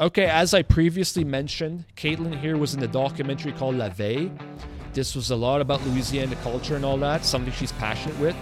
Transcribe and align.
Okay, 0.00 0.26
as 0.26 0.54
I 0.54 0.62
previously 0.62 1.24
mentioned, 1.24 1.84
Katelyn 1.96 2.38
here 2.40 2.56
was 2.56 2.72
in 2.72 2.78
the 2.80 2.86
documentary 2.86 3.50
called 3.52 3.74
La 3.74 3.88
Veille. 3.88 4.30
This 4.92 5.16
was 5.16 5.30
a 5.30 5.36
lot 5.36 5.60
about 5.60 5.84
Louisiana 5.86 6.36
culture 6.36 6.76
and 6.76 6.84
all 6.84 6.96
that, 6.98 7.24
something 7.24 7.52
she's 7.52 7.72
passionate 7.72 8.16
with. 8.20 8.36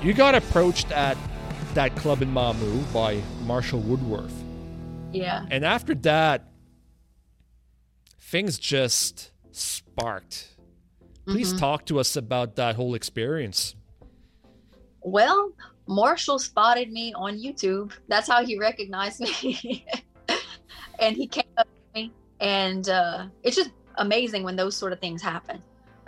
You 0.00 0.14
got 0.14 0.36
approached 0.36 0.92
at 0.92 1.16
that 1.74 1.94
club 1.96 2.22
in 2.22 2.32
Mamou 2.32 2.92
by 2.92 3.20
Marshall 3.42 3.80
Woodworth. 3.80 4.32
Yeah. 5.12 5.44
And 5.50 5.64
after 5.64 5.94
that, 5.96 6.44
things 8.20 8.58
just 8.58 9.32
sparked. 9.50 10.56
Please 11.26 11.52
Mhm. 11.52 11.58
talk 11.58 11.86
to 11.86 11.98
us 11.98 12.14
about 12.14 12.54
that 12.56 12.76
whole 12.76 12.94
experience. 12.94 13.74
Well, 15.02 15.52
Marshall 15.86 16.38
spotted 16.38 16.92
me 16.92 17.12
on 17.14 17.38
YouTube. 17.38 17.92
That's 18.08 18.28
how 18.28 18.44
he 18.44 18.58
recognized 18.58 19.20
me. 19.42 19.86
and 20.98 21.16
he 21.16 21.26
came 21.26 21.44
up 21.56 21.66
to 21.66 22.00
me, 22.00 22.12
and 22.40 22.88
uh, 22.88 23.26
it's 23.42 23.56
just 23.56 23.70
amazing 23.96 24.42
when 24.42 24.56
those 24.56 24.76
sort 24.76 24.92
of 24.92 25.00
things 25.00 25.22
happen. 25.22 25.62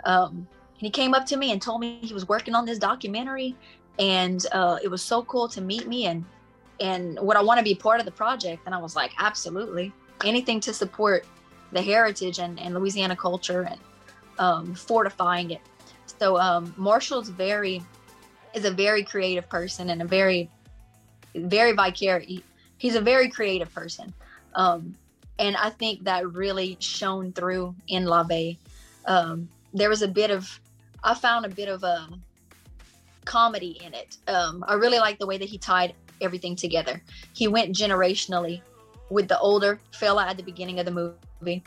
Um, 0.05 0.47
he 0.77 0.89
came 0.89 1.13
up 1.13 1.25
to 1.27 1.37
me 1.37 1.51
and 1.51 1.61
told 1.61 1.81
me 1.81 1.99
he 2.01 2.13
was 2.13 2.27
working 2.27 2.55
on 2.55 2.65
this 2.65 2.79
documentary, 2.79 3.55
and 3.97 4.45
uh, 4.51 4.79
it 4.81 4.87
was 4.87 5.01
so 5.01 5.23
cool 5.23 5.47
to 5.49 5.61
meet 5.61 5.87
me 5.87 6.05
and 6.05 6.25
and 6.79 7.19
would 7.21 7.35
I 7.35 7.41
want 7.41 7.57
to 7.57 7.63
be 7.63 7.75
part 7.75 7.99
of 7.99 8.05
the 8.05 8.11
project? 8.11 8.63
And 8.65 8.73
I 8.73 8.77
was 8.77 8.95
like, 8.95 9.11
absolutely, 9.19 9.91
anything 10.23 10.59
to 10.61 10.73
support 10.73 11.25
the 11.71 11.81
heritage 11.81 12.39
and, 12.39 12.59
and 12.59 12.73
Louisiana 12.73 13.15
culture 13.15 13.63
and 13.63 13.79
um, 14.39 14.73
fortifying 14.73 15.51
it. 15.51 15.61
So 16.19 16.37
um, 16.37 16.73
Marshall's 16.77 17.29
very 17.29 17.83
is 18.53 18.65
a 18.65 18.71
very 18.71 19.03
creative 19.03 19.47
person 19.49 19.89
and 19.89 20.01
a 20.01 20.05
very 20.05 20.49
very 21.35 21.73
vicarious 21.73 22.41
he's 22.79 22.95
a 22.95 23.01
very 23.01 23.29
creative 23.29 23.71
person. 23.73 24.11
Um 24.55 24.95
and 25.37 25.55
i 25.55 25.69
think 25.69 26.03
that 26.05 26.27
really 26.33 26.75
shone 26.79 27.31
through 27.31 27.75
in 27.87 28.05
la 28.05 28.23
Veille. 28.23 28.57
um 29.05 29.47
there 29.73 29.89
was 29.89 30.01
a 30.01 30.07
bit 30.07 30.31
of 30.31 30.59
i 31.03 31.13
found 31.13 31.45
a 31.45 31.49
bit 31.49 31.69
of 31.69 31.83
a 31.83 32.07
comedy 33.25 33.79
in 33.85 33.93
it. 33.93 34.17
Um 34.27 34.65
i 34.67 34.73
really 34.73 34.97
like 34.97 35.19
the 35.19 35.27
way 35.27 35.37
that 35.37 35.47
he 35.47 35.57
tied 35.57 35.93
everything 36.21 36.55
together. 36.55 37.01
He 37.33 37.47
went 37.47 37.75
generationally 37.75 38.61
with 39.09 39.27
the 39.27 39.39
older 39.39 39.79
fella 39.91 40.25
at 40.27 40.37
the 40.37 40.43
beginning 40.43 40.79
of 40.79 40.85
the 40.85 40.91
movie. 41.41 41.63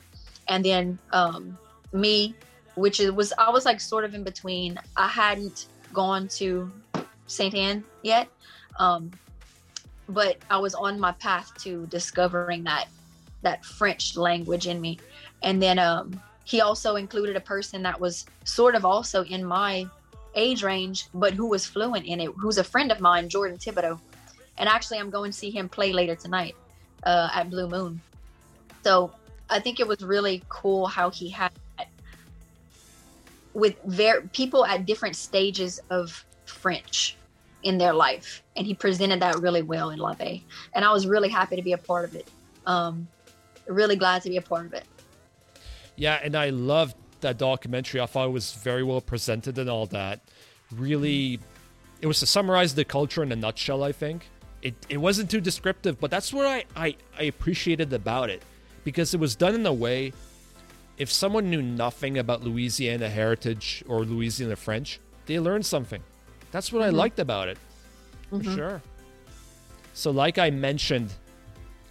And 0.49 0.65
then 0.65 0.99
um 1.13 1.57
me 1.93 2.35
which 2.75 2.99
was 3.01 3.35
i 3.37 3.51
was 3.51 3.65
like 3.65 3.81
sort 3.81 4.05
of 4.05 4.15
in 4.15 4.25
between. 4.25 4.79
I 4.97 5.09
hadn't 5.09 5.67
gone 5.93 6.29
to 6.29 6.71
St. 7.27 7.55
Anne 7.55 7.85
yet. 8.03 8.29
Um, 8.79 9.11
but 10.09 10.39
I 10.51 10.59
was 10.59 10.75
on 10.75 10.99
my 10.99 11.13
path 11.13 11.53
to 11.63 11.87
discovering 11.87 12.65
that 12.65 12.87
that 13.43 13.65
French 13.65 14.17
language 14.17 14.67
in 14.69 14.81
me. 14.81 14.99
And 15.43 15.61
then 15.61 15.79
um, 15.79 16.21
he 16.45 16.61
also 16.61 16.95
included 16.97 17.35
a 17.35 17.41
person 17.41 17.83
that 17.83 18.01
was 18.01 18.25
sort 18.45 18.75
of 18.75 18.85
also 18.85 19.25
in 19.25 19.45
my 19.45 19.87
age 20.35 20.63
range, 20.63 21.07
but 21.13 21.35
who 21.35 21.47
was 21.47 21.67
fluent 21.67 22.07
in 22.07 22.21
it, 22.21 22.31
who's 22.37 22.59
a 22.59 22.65
friend 22.65 22.93
of 22.93 23.01
mine, 23.01 23.29
Jordan 23.29 23.59
Thibodeau. 23.59 23.99
And 24.59 24.69
actually, 24.69 24.99
I'm 24.99 25.11
going 25.11 25.33
to 25.33 25.37
see 25.37 25.51
him 25.51 25.69
play 25.69 25.93
later 25.93 26.15
tonight 26.15 26.55
uh, 27.03 27.31
at 27.35 27.51
Blue 27.51 27.69
Moon. 27.69 28.01
So 28.85 29.13
I 29.51 29.61
think 29.61 29.81
it 29.81 29.87
was 29.87 30.03
really 30.03 30.43
cool 30.49 30.87
how 30.87 31.11
he 31.11 31.29
had 31.29 31.53
with 33.55 33.77
ver- 33.85 34.23
people 34.33 34.65
at 34.65 34.87
different 34.87 35.17
stages 35.17 35.81
of 35.91 36.25
French 36.47 37.17
in 37.63 37.79
their 37.79 37.93
life, 37.93 38.43
and 38.57 38.67
he 38.67 38.75
presented 38.75 39.21
that 39.21 39.39
really 39.39 39.63
well 39.63 39.91
in 39.91 39.99
La 39.99 40.15
Veille. 40.15 40.41
And 40.75 40.85
I 40.85 40.93
was 40.93 41.07
really 41.07 41.29
happy 41.29 41.57
to 41.57 41.63
be 41.63 41.73
a 41.73 41.79
part 41.79 42.05
of 42.05 42.15
it. 42.15 42.29
Um, 42.67 43.07
really 43.67 43.97
glad 43.97 44.23
to 44.23 44.29
be 44.29 44.37
a 44.37 44.43
part 44.43 44.67
of 44.67 44.75
it. 44.75 44.85
Yeah, 45.97 46.19
and 46.23 46.35
I 46.35 46.51
loved 46.51 46.97
that 47.21 47.39
documentary. 47.39 48.01
I 48.01 48.07
thought 48.07 48.29
it 48.29 48.33
was 48.33 48.53
very 48.53 48.83
well 48.83 49.01
presented 49.01 49.59
and 49.59 49.71
all 49.71 49.87
that. 49.87 50.21
Really, 50.73 51.39
it 52.01 52.07
was 52.07 52.19
to 52.21 52.27
summarize 52.27 52.75
the 52.75 52.85
culture 52.85 53.23
in 53.23 53.31
a 53.31 53.37
nutshell, 53.37 53.85
I 53.85 53.93
think. 53.93 54.29
It, 54.63 54.75
it 54.89 54.97
wasn't 54.97 55.31
too 55.31 55.41
descriptive, 55.41 56.01
but 56.01 56.11
that's 56.11 56.33
what 56.33 56.47
I, 56.47 56.65
I, 56.75 56.97
I 57.19 57.25
appreciated 57.25 57.93
about 57.93 58.31
it. 58.31 58.43
Because 58.85 59.15
it 59.15 59.21
was 59.21 59.37
done 59.37 59.55
in 59.55 59.67
a 59.67 59.73
way, 59.73 60.13
if 61.03 61.11
someone 61.11 61.51
knew 61.51 61.61
nothing 61.61 62.17
about 62.17 62.45
Louisiana 62.45 63.09
heritage 63.09 63.83
or 63.89 64.05
Louisiana 64.05 64.55
French, 64.55 65.01
they 65.27 65.41
learned 65.41 65.67
something. 65.67 66.01
That's 66.53 66.73
what 66.73 66.81
I 66.83 66.91
Mhm. 66.91 66.95
liked 66.95 67.19
about 67.19 67.49
it. 67.49 67.59
For 68.31 68.39
Mhm. 68.39 68.55
sure. 68.55 68.83
So, 69.95 70.13
like 70.13 70.39
I 70.39 70.51
mentioned, 70.51 71.11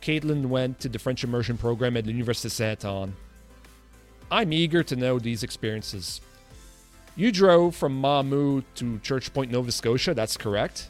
Katelyn 0.01 0.45
went 0.45 0.79
to 0.79 0.87
the 0.89 0.97
French 0.97 1.23
immersion 1.25 1.57
program 1.57 1.97
at 1.97 2.05
the 2.05 2.11
University 2.11 2.47
of 2.47 2.53
Saint 2.53 2.85
Anne. 2.85 3.13
I'm 4.31 4.53
eager 4.53 4.81
to 4.81 4.95
know 4.95 5.19
these 5.19 5.43
experiences. 5.43 6.21
You 7.17 7.33
drove 7.33 7.75
from 7.75 8.01
Mamou 8.01 8.63
to 8.75 8.97
Church 8.99 9.33
Point, 9.33 9.51
Nova 9.51 9.71
Scotia, 9.73 10.13
that's 10.13 10.37
correct? 10.37 10.87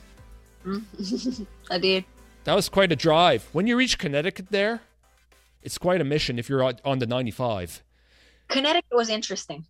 Mhm. 0.63 1.47
I 1.71 1.79
did. 1.79 2.05
That 2.43 2.53
was 2.53 2.69
quite 2.69 2.91
a 2.91 2.95
drive. 2.95 3.47
When 3.51 3.65
you 3.65 3.75
reach 3.75 3.97
Connecticut 3.97 4.51
there, 4.51 4.81
it's 5.63 5.79
quite 5.79 5.99
a 6.01 6.03
mission 6.03 6.37
if 6.37 6.49
you're 6.49 6.63
on 6.63 6.75
on 6.85 6.99
the 6.99 7.07
95. 7.07 7.81
Connecticut 8.51 8.91
was 8.91 9.09
interesting. 9.09 9.65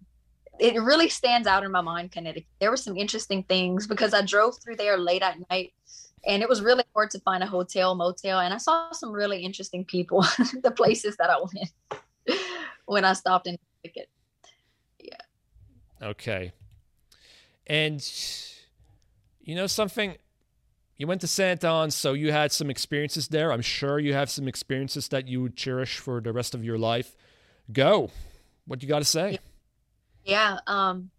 It 0.59 0.75
really 0.81 1.07
stands 1.07 1.47
out 1.47 1.63
in 1.63 1.71
my 1.71 1.81
mind, 1.81 2.11
Connecticut. 2.11 2.49
There 2.59 2.69
were 2.69 2.77
some 2.77 2.97
interesting 2.97 3.43
things 3.43 3.87
because 3.87 4.13
I 4.13 4.21
drove 4.21 4.59
through 4.61 4.75
there 4.75 4.97
late 4.97 5.21
at 5.21 5.37
night 5.49 5.73
and 6.25 6.43
it 6.43 6.49
was 6.49 6.61
really 6.61 6.83
hard 6.93 7.09
to 7.11 7.19
find 7.19 7.43
a 7.43 7.47
hotel, 7.47 7.95
motel, 7.95 8.39
and 8.39 8.53
I 8.53 8.57
saw 8.57 8.91
some 8.91 9.11
really 9.11 9.43
interesting 9.43 9.85
people, 9.85 10.21
the 10.63 10.71
places 10.75 11.15
that 11.17 11.29
I 11.29 11.37
went 11.39 12.41
when 12.85 13.05
I 13.05 13.13
stopped 13.13 13.47
in 13.47 13.57
Connecticut. 13.81 14.09
Yeah. 14.99 16.09
Okay. 16.09 16.51
And 17.65 18.05
you 19.41 19.55
know 19.55 19.67
something? 19.67 20.15
You 20.97 21.07
went 21.07 21.21
to 21.21 21.27
Saint 21.27 21.63
Anne, 21.63 21.89
so 21.89 22.13
you 22.13 22.31
had 22.31 22.51
some 22.51 22.69
experiences 22.69 23.27
there. 23.29 23.51
I'm 23.51 23.61
sure 23.61 23.97
you 23.97 24.13
have 24.13 24.29
some 24.29 24.47
experiences 24.47 25.07
that 25.07 25.27
you 25.27 25.41
would 25.41 25.55
cherish 25.55 25.97
for 25.97 26.21
the 26.21 26.31
rest 26.31 26.53
of 26.53 26.63
your 26.63 26.77
life. 26.77 27.15
Go. 27.71 28.11
What 28.65 28.81
you 28.81 28.89
got 28.89 28.99
to 28.99 29.05
say? 29.05 29.39
Yeah. 30.23 30.59
Um, 30.67 31.09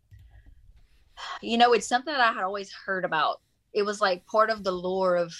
you 1.40 1.58
know, 1.58 1.72
it's 1.72 1.86
something 1.86 2.12
that 2.12 2.20
I 2.20 2.32
had 2.32 2.44
always 2.44 2.72
heard 2.72 3.04
about. 3.04 3.40
It 3.72 3.82
was 3.82 4.00
like 4.00 4.26
part 4.26 4.50
of 4.50 4.64
the 4.64 4.72
lore 4.72 5.16
of, 5.16 5.34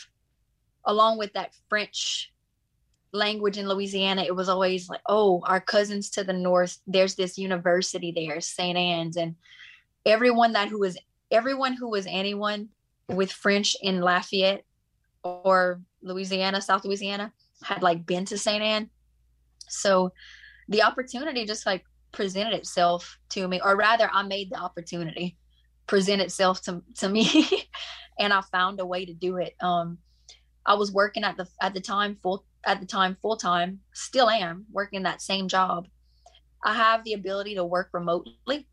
along 0.85 1.19
with 1.19 1.33
that 1.35 1.55
French 1.69 2.33
language 3.13 3.59
in 3.59 3.69
Louisiana, 3.69 4.23
it 4.23 4.35
was 4.35 4.49
always 4.49 4.89
like, 4.89 5.03
oh, 5.07 5.43
our 5.47 5.61
cousins 5.61 6.11
to 6.11 6.25
the 6.25 6.33
north, 6.33 6.79
there's 6.87 7.15
this 7.15 7.39
university 7.39 8.11
there, 8.11 8.41
St. 8.41 8.77
Anne's. 8.77 9.17
And 9.17 9.37
everyone 10.07 10.53
that 10.53 10.69
who 10.69 10.81
was, 10.81 10.99
everyone 11.31 11.75
who 11.75 11.91
was 11.91 12.07
anyone 12.09 12.69
with 13.09 13.31
French 13.31 13.77
in 13.83 14.01
Lafayette 14.01 14.65
or 15.23 15.81
Louisiana, 16.03 16.61
South 16.61 16.85
Louisiana, 16.85 17.33
had 17.63 17.83
like 17.83 18.07
been 18.07 18.25
to 18.27 18.39
St. 18.39 18.63
Anne. 18.63 18.91
So 19.69 20.13
the 20.69 20.83
opportunity 20.83 21.45
just 21.45 21.67
like 21.67 21.85
presented 22.13 22.55
itself 22.55 23.19
to 23.31 23.49
me, 23.49 23.61
or 23.63 23.77
rather, 23.77 24.09
I 24.13 24.23
made 24.23 24.51
the 24.51 24.57
opportunity 24.57 25.37
present 25.87 26.23
itself 26.23 26.63
to, 26.63 26.83
to 26.99 27.09
me, 27.09 27.49
and 28.19 28.33
I 28.33 28.41
found 28.43 28.81
a 28.81 28.87
way 28.87 29.05
to 29.05 29.15
do 29.15 29.37
it. 29.37 29.55
Um, 29.61 29.99
I 30.65 30.75
was 30.75 30.93
working 30.93 31.25
at 31.25 31.37
the 31.37 31.49
at 31.61 31.75
the 31.75 31.81
time 31.81 32.17
full 32.23 32.45
at 32.65 32.81
the 32.81 32.87
time 32.87 33.17
full 33.21 33.37
time, 33.37 33.81
still 33.93 34.31
am 34.31 34.65
working 34.71 35.03
that 35.03 35.21
same 35.21 35.49
job. 35.49 35.89
I 36.65 36.75
have 36.75 37.03
the 37.03 37.15
ability 37.15 37.57
to 37.57 37.65
work 37.65 37.91
remotely 37.93 38.69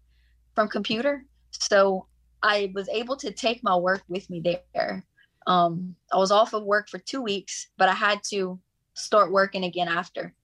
from 0.54 0.68
computer, 0.68 1.26
so 1.52 2.06
I 2.44 2.72
was 2.76 2.88
able 2.90 3.16
to 3.18 3.32
take 3.32 3.64
my 3.64 3.76
work 3.76 4.04
with 4.08 4.30
me 4.30 4.42
there. 4.74 5.04
Um, 5.48 5.96
I 6.14 6.18
was 6.18 6.32
off 6.32 6.54
of 6.54 6.64
work 6.64 6.90
for 6.90 7.00
two 7.00 7.22
weeks, 7.22 7.70
but 7.78 7.90
I 7.90 7.94
had 7.94 8.22
to 8.30 8.60
start 8.94 9.32
working 9.32 9.64
again 9.64 9.88
after 9.88 10.36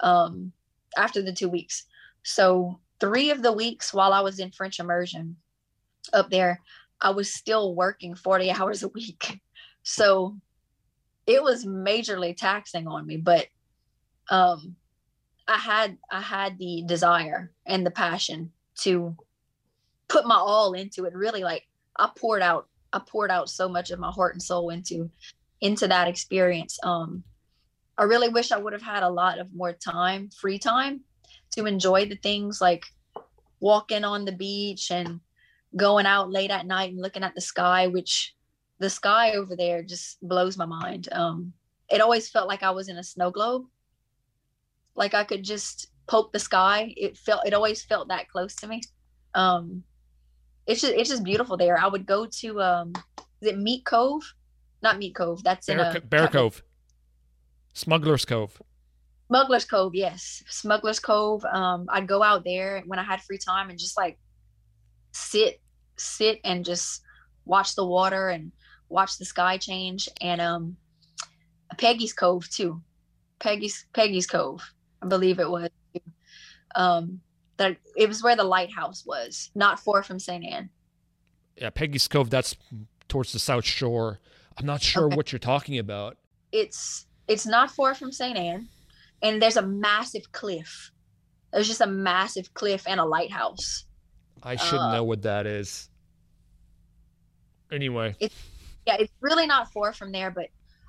um, 0.00 0.52
after 0.96 1.22
the 1.22 1.32
two 1.32 1.48
weeks. 1.48 1.84
So 2.26 2.80
three 2.98 3.30
of 3.30 3.40
the 3.40 3.52
weeks 3.52 3.94
while 3.94 4.12
I 4.12 4.20
was 4.20 4.40
in 4.40 4.50
French 4.50 4.80
immersion 4.80 5.36
up 6.12 6.28
there, 6.28 6.60
I 7.00 7.10
was 7.10 7.32
still 7.32 7.74
working 7.76 8.16
40 8.16 8.50
hours 8.58 8.82
a 8.82 8.88
week. 8.88 9.40
So 9.84 10.36
it 11.28 11.40
was 11.40 11.64
majorly 11.64 12.36
taxing 12.36 12.88
on 12.88 13.06
me, 13.06 13.16
but 13.16 13.46
um 14.28 14.74
I 15.46 15.56
had 15.56 15.98
I 16.10 16.20
had 16.20 16.58
the 16.58 16.82
desire 16.84 17.52
and 17.64 17.86
the 17.86 17.92
passion 17.92 18.50
to 18.80 19.16
put 20.08 20.26
my 20.26 20.34
all 20.34 20.72
into 20.72 21.04
it. 21.04 21.14
Really 21.14 21.44
like 21.44 21.62
I 21.96 22.10
poured 22.16 22.42
out 22.42 22.66
I 22.92 22.98
poured 23.06 23.30
out 23.30 23.48
so 23.48 23.68
much 23.68 23.92
of 23.92 24.00
my 24.00 24.10
heart 24.10 24.34
and 24.34 24.42
soul 24.42 24.70
into 24.70 25.10
into 25.60 25.86
that 25.86 26.08
experience. 26.08 26.76
Um 26.82 27.22
I 27.96 28.02
really 28.02 28.28
wish 28.28 28.50
I 28.50 28.58
would 28.58 28.72
have 28.72 28.82
had 28.82 29.04
a 29.04 29.08
lot 29.08 29.38
of 29.38 29.54
more 29.54 29.72
time, 29.72 30.30
free 30.30 30.58
time 30.58 31.04
to 31.56 31.66
enjoy 31.66 32.06
the 32.06 32.16
things 32.16 32.60
like 32.60 32.84
walking 33.60 34.04
on 34.04 34.24
the 34.24 34.32
beach 34.32 34.90
and 34.90 35.20
going 35.76 36.06
out 36.06 36.30
late 36.30 36.50
at 36.50 36.66
night 36.66 36.92
and 36.92 37.02
looking 37.02 37.22
at 37.22 37.34
the 37.34 37.40
sky, 37.40 37.86
which 37.86 38.34
the 38.78 38.90
sky 38.90 39.32
over 39.32 39.56
there 39.56 39.82
just 39.82 40.18
blows 40.26 40.56
my 40.56 40.66
mind. 40.66 41.08
Um, 41.12 41.52
it 41.90 42.00
always 42.00 42.28
felt 42.28 42.48
like 42.48 42.62
I 42.62 42.70
was 42.70 42.88
in 42.88 42.96
a 42.96 43.02
snow 43.02 43.30
globe. 43.30 43.64
Like 44.94 45.14
I 45.14 45.24
could 45.24 45.42
just 45.42 45.88
poke 46.06 46.32
the 46.32 46.38
sky. 46.38 46.94
It 46.96 47.16
felt 47.16 47.46
it 47.46 47.54
always 47.54 47.82
felt 47.84 48.08
that 48.08 48.28
close 48.28 48.54
to 48.56 48.66
me. 48.66 48.82
Um 49.34 49.82
it's 50.66 50.80
just 50.80 50.94
it's 50.94 51.10
just 51.10 51.24
beautiful 51.24 51.56
there. 51.56 51.78
I 51.78 51.86
would 51.86 52.06
go 52.06 52.26
to 52.40 52.60
um 52.62 52.92
is 53.40 53.48
it 53.48 53.58
Meat 53.58 53.84
Cove? 53.84 54.22
Not 54.82 54.98
Meat 54.98 55.14
Cove. 55.14 55.42
That's 55.44 55.66
Bear, 55.66 55.90
in 55.90 55.96
a, 55.96 56.00
Bear 56.00 56.28
Cove. 56.28 56.62
Smuggler's 57.74 58.24
Cove. 58.24 58.60
Smuggler's 59.28 59.64
Cove, 59.64 59.94
yes. 59.94 60.42
Smuggler's 60.48 61.00
Cove. 61.00 61.44
Um, 61.44 61.86
I'd 61.88 62.06
go 62.06 62.22
out 62.22 62.44
there 62.44 62.82
when 62.86 62.98
I 62.98 63.02
had 63.02 63.22
free 63.22 63.38
time 63.38 63.70
and 63.70 63.78
just 63.78 63.96
like 63.96 64.18
sit, 65.12 65.60
sit 65.96 66.40
and 66.44 66.64
just 66.64 67.02
watch 67.44 67.74
the 67.74 67.84
water 67.84 68.28
and 68.28 68.52
watch 68.88 69.18
the 69.18 69.24
sky 69.24 69.58
change. 69.58 70.08
And 70.20 70.40
um, 70.40 70.76
Peggy's 71.76 72.12
Cove 72.12 72.48
too. 72.48 72.80
Peggy's 73.38 73.84
Peggy's 73.92 74.26
Cove, 74.26 74.62
I 75.02 75.06
believe 75.06 75.38
it 75.38 75.50
was. 75.50 75.70
Um, 76.74 77.20
that 77.56 77.76
it 77.96 78.08
was 78.08 78.22
where 78.22 78.36
the 78.36 78.44
lighthouse 78.44 79.04
was, 79.06 79.50
not 79.54 79.80
far 79.80 80.02
from 80.02 80.18
St. 80.18 80.44
Anne. 80.44 80.68
Yeah, 81.56 81.70
Peggy's 81.70 82.06
Cove. 82.06 82.28
That's 82.28 82.54
towards 83.08 83.32
the 83.32 83.38
south 83.38 83.64
shore. 83.64 84.20
I'm 84.58 84.66
not 84.66 84.82
sure 84.82 85.06
okay. 85.06 85.16
what 85.16 85.32
you're 85.32 85.38
talking 85.38 85.78
about. 85.78 86.16
It's 86.52 87.06
it's 87.28 87.46
not 87.46 87.70
far 87.70 87.94
from 87.94 88.12
St. 88.12 88.36
Anne, 88.36 88.68
and 89.22 89.40
there's 89.40 89.56
a 89.56 89.66
massive 89.66 90.30
cliff. 90.32 90.90
There's 91.52 91.68
just 91.68 91.80
a 91.80 91.86
massive 91.86 92.52
cliff 92.54 92.84
and 92.86 93.00
a 93.00 93.04
lighthouse. 93.04 93.84
I 94.42 94.56
should 94.56 94.78
uh, 94.78 94.92
know 94.92 95.04
what 95.04 95.22
that 95.22 95.46
is. 95.46 95.88
Anyway, 97.72 98.14
it's 98.20 98.34
yeah, 98.86 98.96
it's 98.98 99.12
really 99.20 99.46
not 99.46 99.72
far 99.72 99.92
from 99.92 100.12
there, 100.12 100.30
but 100.30 100.48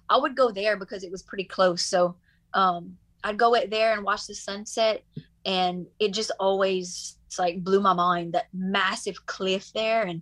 I 0.09 0.17
would 0.17 0.35
go 0.35 0.51
there 0.51 0.77
because 0.77 1.03
it 1.03 1.11
was 1.11 1.23
pretty 1.23 1.45
close. 1.45 1.83
So 1.83 2.15
um, 2.53 2.97
I'd 3.23 3.37
go 3.37 3.55
it 3.55 3.69
there 3.69 3.93
and 3.93 4.03
watch 4.03 4.27
the 4.27 4.35
sunset, 4.35 5.03
and 5.45 5.87
it 5.99 6.13
just 6.13 6.31
always 6.39 7.17
it's 7.25 7.39
like 7.39 7.63
blew 7.63 7.81
my 7.81 7.93
mind 7.93 8.33
that 8.33 8.47
massive 8.53 9.25
cliff 9.25 9.71
there, 9.73 10.03
and 10.03 10.21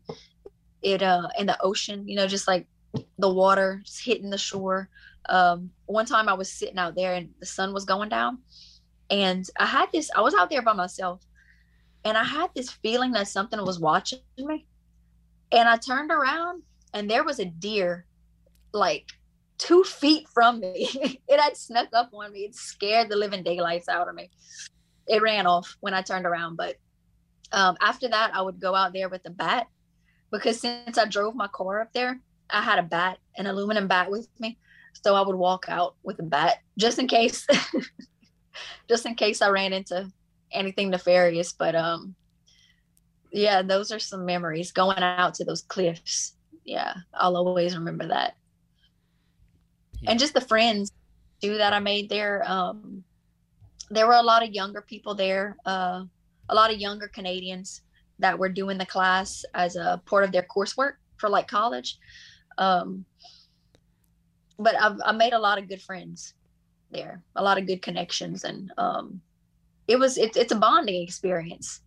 it 0.81 1.02
uh 1.02 1.28
and 1.38 1.50
the 1.50 1.62
ocean, 1.62 2.07
you 2.07 2.16
know, 2.16 2.28
just 2.28 2.48
like 2.48 2.68
the 3.19 3.30
water 3.30 3.84
hitting 4.04 4.30
the 4.30 4.38
shore. 4.38 4.90
Um, 5.30 5.72
one 5.86 6.06
time 6.06 6.30
I 6.30 6.33
was 6.33 6.51
sitting 6.51 6.77
out 6.77 6.95
there 6.95 7.13
and 7.13 7.30
the 7.39 7.45
sun 7.45 7.74
was 7.74 7.86
going 7.86 8.10
down, 8.10 8.39
and 9.10 9.45
I 9.60 9.66
had 9.66 9.89
this. 9.92 10.10
I 10.16 10.22
was 10.22 10.33
out 10.33 10.50
there 10.50 10.62
by 10.62 10.74
myself, 10.74 11.22
and 12.04 12.18
I 12.18 12.24
had 12.24 12.50
this 12.56 12.69
feeling 12.69 13.12
that 13.12 13.27
something 13.27 13.63
was 13.63 13.80
watching 13.80 14.19
me. 14.38 14.68
And 15.51 15.69
I 15.69 15.77
turned 15.77 16.12
around, 16.12 16.63
and 16.94 17.10
there 17.10 17.24
was 17.24 17.39
a 17.39 17.45
deer, 17.45 18.06
like 18.74 19.10
two 19.57 19.83
feet 19.83 20.27
from 20.30 20.60
me. 20.60 20.89
it 21.28 21.39
had 21.39 21.57
snuck 21.57 21.89
up 21.94 22.12
on 22.13 22.31
me. 22.33 22.42
It 22.42 22.56
scared 22.56 23.10
the 23.10 23.16
living 23.16 23.44
daylights 23.44 23.89
out 23.89 24.10
of 24.10 24.16
me. 24.16 24.30
It 25.07 25.21
ran 25.21 25.48
off 25.48 25.78
when 25.81 25.94
I 25.94 26.01
turned 26.01 26.25
around, 26.25 26.56
but 26.56 26.75
um, 27.51 27.78
after 27.80 28.07
that, 28.07 28.36
I 28.36 28.42
would 28.42 28.60
go 28.60 28.75
out 28.75 28.94
there 28.94 29.10
with 29.10 29.21
a 29.25 29.30
bat 29.30 29.68
because 30.31 30.60
since 30.60 30.98
I 30.98 31.06
drove 31.06 31.36
my 31.36 31.48
car 31.48 31.81
up 31.81 31.94
there, 31.94 32.19
I 32.50 32.62
had 32.62 32.80
a 32.80 32.83
bat, 32.83 33.19
an 33.38 33.48
aluminum 33.48 33.88
bat 33.88 34.10
with 34.12 34.28
me. 34.39 34.57
So 35.03 35.15
I 35.15 35.21
would 35.21 35.36
walk 35.36 35.65
out 35.68 35.95
with 36.03 36.19
a 36.19 36.24
bat 36.24 36.57
just 36.77 37.00
in 37.00 37.07
case, 37.07 37.45
just 38.89 39.06
in 39.06 39.15
case 39.15 39.42
I 39.42 39.50
ran 39.50 39.74
into 39.74 40.12
anything 40.51 40.89
nefarious. 40.89 41.53
But 41.53 41.75
um, 41.75 42.15
yeah, 43.31 43.62
those 43.62 43.92
are 43.92 44.00
some 44.00 44.25
memories 44.25 44.71
going 44.71 44.97
out 45.00 45.36
to 45.36 45.45
those 45.45 45.62
cliffs. 45.63 46.36
Yeah, 46.63 46.94
I'll 47.13 47.38
always 47.38 47.75
remember 47.75 48.07
that. 48.07 48.36
Yeah. 50.01 50.12
And 50.12 50.19
just 50.19 50.33
the 50.33 50.42
friends 50.42 50.92
too 51.42 51.57
that 51.57 51.74
I 51.74 51.80
made 51.80 52.09
there. 52.09 52.44
Um, 52.45 53.03
there 53.89 54.07
were 54.07 54.13
a 54.13 54.24
lot 54.24 54.44
of 54.44 54.53
younger 54.53 54.81
people 54.81 55.13
there, 55.13 55.57
uh, 55.65 56.03
a 56.50 56.56
lot 56.56 56.74
of 56.74 56.80
younger 56.80 57.07
Canadians 57.07 57.81
that 58.19 58.38
were 58.38 58.50
doing 58.50 58.77
the 58.77 58.86
class 58.86 59.44
as 59.53 59.75
a 59.75 60.01
part 60.06 60.24
of 60.24 60.31
their 60.31 60.45
coursework 60.56 60.94
for 61.18 61.30
like 61.30 61.47
college. 61.47 62.00
Um, 62.57 63.06
but 64.57 64.75
I've 64.80 65.00
I 65.06 65.12
made 65.12 65.34
a 65.34 65.40
lot 65.40 65.57
of 65.57 65.68
good 65.68 65.81
friends 65.81 66.34
there, 66.92 67.22
a 67.36 67.44
lot 67.44 67.57
of 67.57 67.68
good 67.68 67.81
connections, 67.81 68.44
and 68.44 68.72
um, 68.78 69.22
it 69.88 69.98
was 69.98 70.18
it, 70.18 70.36
it's 70.38 70.52
a 70.52 70.56
bonding 70.56 71.02
experience. 71.02 71.81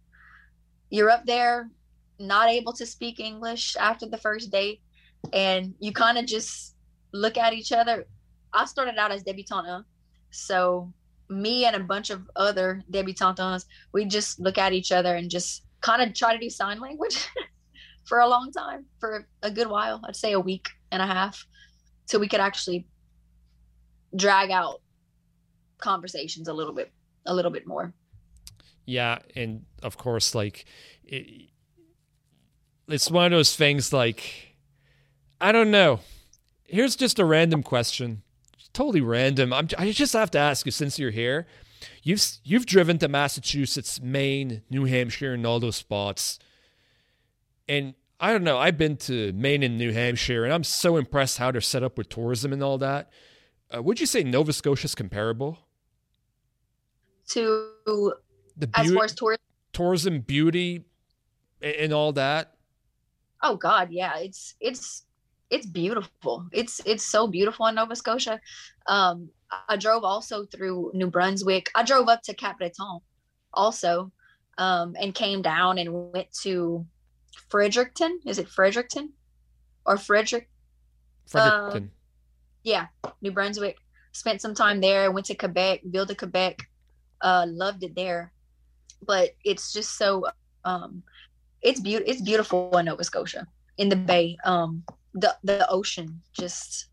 You're 0.90 1.10
up 1.10 1.26
there, 1.26 1.70
not 2.18 2.48
able 2.48 2.72
to 2.74 2.86
speak 2.86 3.20
English 3.20 3.76
after 3.76 4.06
the 4.06 4.18
first 4.18 4.50
date, 4.50 4.80
and 5.32 5.74
you 5.80 5.92
kind 5.92 6.18
of 6.18 6.26
just 6.26 6.74
look 7.12 7.36
at 7.36 7.52
each 7.52 7.72
other. 7.72 8.06
I 8.52 8.64
started 8.64 8.98
out 8.98 9.12
as 9.12 9.22
debutante, 9.22 9.84
so 10.30 10.92
me 11.28 11.64
and 11.64 11.76
a 11.76 11.80
bunch 11.80 12.10
of 12.10 12.28
other 12.36 12.82
debutantes, 12.90 13.66
we 13.92 14.04
just 14.04 14.40
look 14.40 14.58
at 14.58 14.72
each 14.72 14.92
other 14.92 15.16
and 15.16 15.30
just 15.30 15.64
kind 15.80 16.02
of 16.02 16.14
try 16.14 16.32
to 16.32 16.38
do 16.38 16.50
sign 16.50 16.80
language 16.80 17.28
for 18.04 18.20
a 18.20 18.28
long 18.28 18.50
time, 18.50 18.86
for 18.98 19.26
a 19.42 19.50
good 19.50 19.68
while. 19.68 20.00
I'd 20.04 20.16
say 20.16 20.32
a 20.32 20.40
week 20.40 20.68
and 20.90 21.02
a 21.02 21.06
half, 21.06 21.46
so 22.08 22.18
we 22.18 22.26
could 22.26 22.40
actually 22.40 22.86
drag 24.16 24.50
out 24.50 24.80
conversations 25.76 26.48
a 26.48 26.52
little 26.52 26.72
bit, 26.72 26.90
a 27.26 27.34
little 27.34 27.50
bit 27.50 27.66
more. 27.66 27.92
Yeah, 28.86 29.18
and 29.36 29.66
of 29.82 29.98
course, 29.98 30.34
like 30.34 30.64
it, 31.04 31.50
it's 32.88 33.10
one 33.10 33.26
of 33.26 33.32
those 33.32 33.54
things. 33.54 33.92
Like 33.92 34.56
I 35.38 35.52
don't 35.52 35.70
know. 35.70 36.00
Here's 36.64 36.96
just 36.96 37.18
a 37.18 37.24
random 37.26 37.62
question, 37.62 38.22
totally 38.72 39.02
random. 39.02 39.52
I'm, 39.52 39.68
I 39.76 39.90
just 39.92 40.14
have 40.14 40.30
to 40.32 40.38
ask 40.38 40.64
you 40.64 40.72
since 40.72 40.98
you're 40.98 41.10
here. 41.10 41.46
You've 42.02 42.22
you've 42.42 42.64
driven 42.64 42.96
to 42.98 43.08
Massachusetts, 43.08 44.00
Maine, 44.00 44.62
New 44.70 44.86
Hampshire, 44.86 45.34
and 45.34 45.46
all 45.46 45.60
those 45.60 45.76
spots. 45.76 46.38
And 47.68 47.92
I 48.20 48.32
don't 48.32 48.42
know. 48.42 48.58
I've 48.58 48.76
been 48.76 48.96
to 48.98 49.32
Maine 49.32 49.62
and 49.62 49.78
New 49.78 49.92
Hampshire, 49.92 50.44
and 50.44 50.52
I'm 50.52 50.64
so 50.64 50.96
impressed 50.96 51.38
how 51.38 51.52
they're 51.52 51.60
set 51.60 51.82
up 51.82 51.96
with 51.96 52.08
tourism 52.08 52.52
and 52.52 52.62
all 52.62 52.78
that. 52.78 53.10
Uh, 53.74 53.82
would 53.82 54.00
you 54.00 54.06
say 54.06 54.24
Nova 54.24 54.52
Scotia 54.52 54.86
is 54.86 54.94
comparable 54.94 55.58
to 57.28 57.70
the 58.56 58.66
be- 58.66 58.72
as 58.74 58.92
far 58.92 59.04
as 59.04 59.14
tourism? 59.14 59.44
tourism, 59.72 60.20
beauty, 60.20 60.84
and, 61.62 61.74
and 61.76 61.92
all 61.92 62.12
that? 62.14 62.54
Oh 63.42 63.56
God, 63.56 63.90
yeah. 63.92 64.18
It's 64.18 64.56
it's 64.60 65.04
it's 65.50 65.66
beautiful. 65.66 66.46
It's 66.52 66.80
it's 66.84 67.04
so 67.04 67.28
beautiful 67.28 67.66
in 67.66 67.76
Nova 67.76 67.94
Scotia. 67.94 68.40
Um, 68.86 69.30
I 69.68 69.76
drove 69.76 70.02
also 70.02 70.44
through 70.46 70.90
New 70.94 71.06
Brunswick. 71.06 71.70
I 71.74 71.84
drove 71.84 72.08
up 72.08 72.22
to 72.22 72.34
Cap 72.34 72.58
Breton 72.58 72.98
also, 73.54 74.10
um, 74.58 74.96
and 75.00 75.14
came 75.14 75.40
down 75.40 75.78
and 75.78 76.12
went 76.12 76.32
to 76.42 76.84
Fredericton. 77.48 78.20
Is 78.26 78.38
it 78.38 78.48
Fredericton 78.48 79.12
or 79.86 79.96
Frederick? 79.96 80.48
Fredericton. 81.26 81.84
Uh, 81.84 81.98
yeah, 82.62 82.86
New 83.20 83.32
Brunswick. 83.32 83.78
Spent 84.12 84.40
some 84.40 84.54
time 84.54 84.80
there. 84.80 85.10
Went 85.10 85.26
to 85.26 85.34
Quebec, 85.34 85.80
Ville 85.84 86.06
de 86.06 86.14
Quebec. 86.14 86.68
Uh, 87.20 87.46
loved 87.48 87.82
it 87.82 87.94
there, 87.94 88.32
but 89.04 89.30
it's 89.44 89.72
just 89.72 89.96
so 89.96 90.24
um, 90.64 91.02
it's 91.62 91.80
beautiful. 91.80 92.12
It's 92.12 92.22
beautiful 92.22 92.76
in 92.78 92.86
Nova 92.86 93.04
Scotia 93.04 93.46
in 93.76 93.88
the 93.88 93.96
Bay. 93.96 94.36
Um, 94.44 94.84
the 95.14 95.36
the 95.42 95.68
ocean 95.70 96.20
just. 96.32 96.86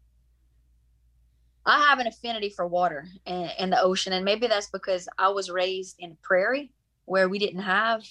I 1.68 1.80
have 1.88 1.98
an 1.98 2.06
affinity 2.06 2.50
for 2.51 2.68
water 2.68 3.08
and, 3.25 3.51
and 3.58 3.74
the 3.74 3.82
ocean, 3.82 4.13
and 4.13 4.24
maybe 4.24 4.46
that's 4.46 4.70
because 4.70 5.10
I 5.18 5.30
was 5.30 5.50
raised 5.50 5.96
in 5.98 6.12
a 6.12 6.18
prairie 6.22 6.72
where 7.06 7.27
we 7.27 7.39
didn't 7.39 7.62
have 7.62 8.04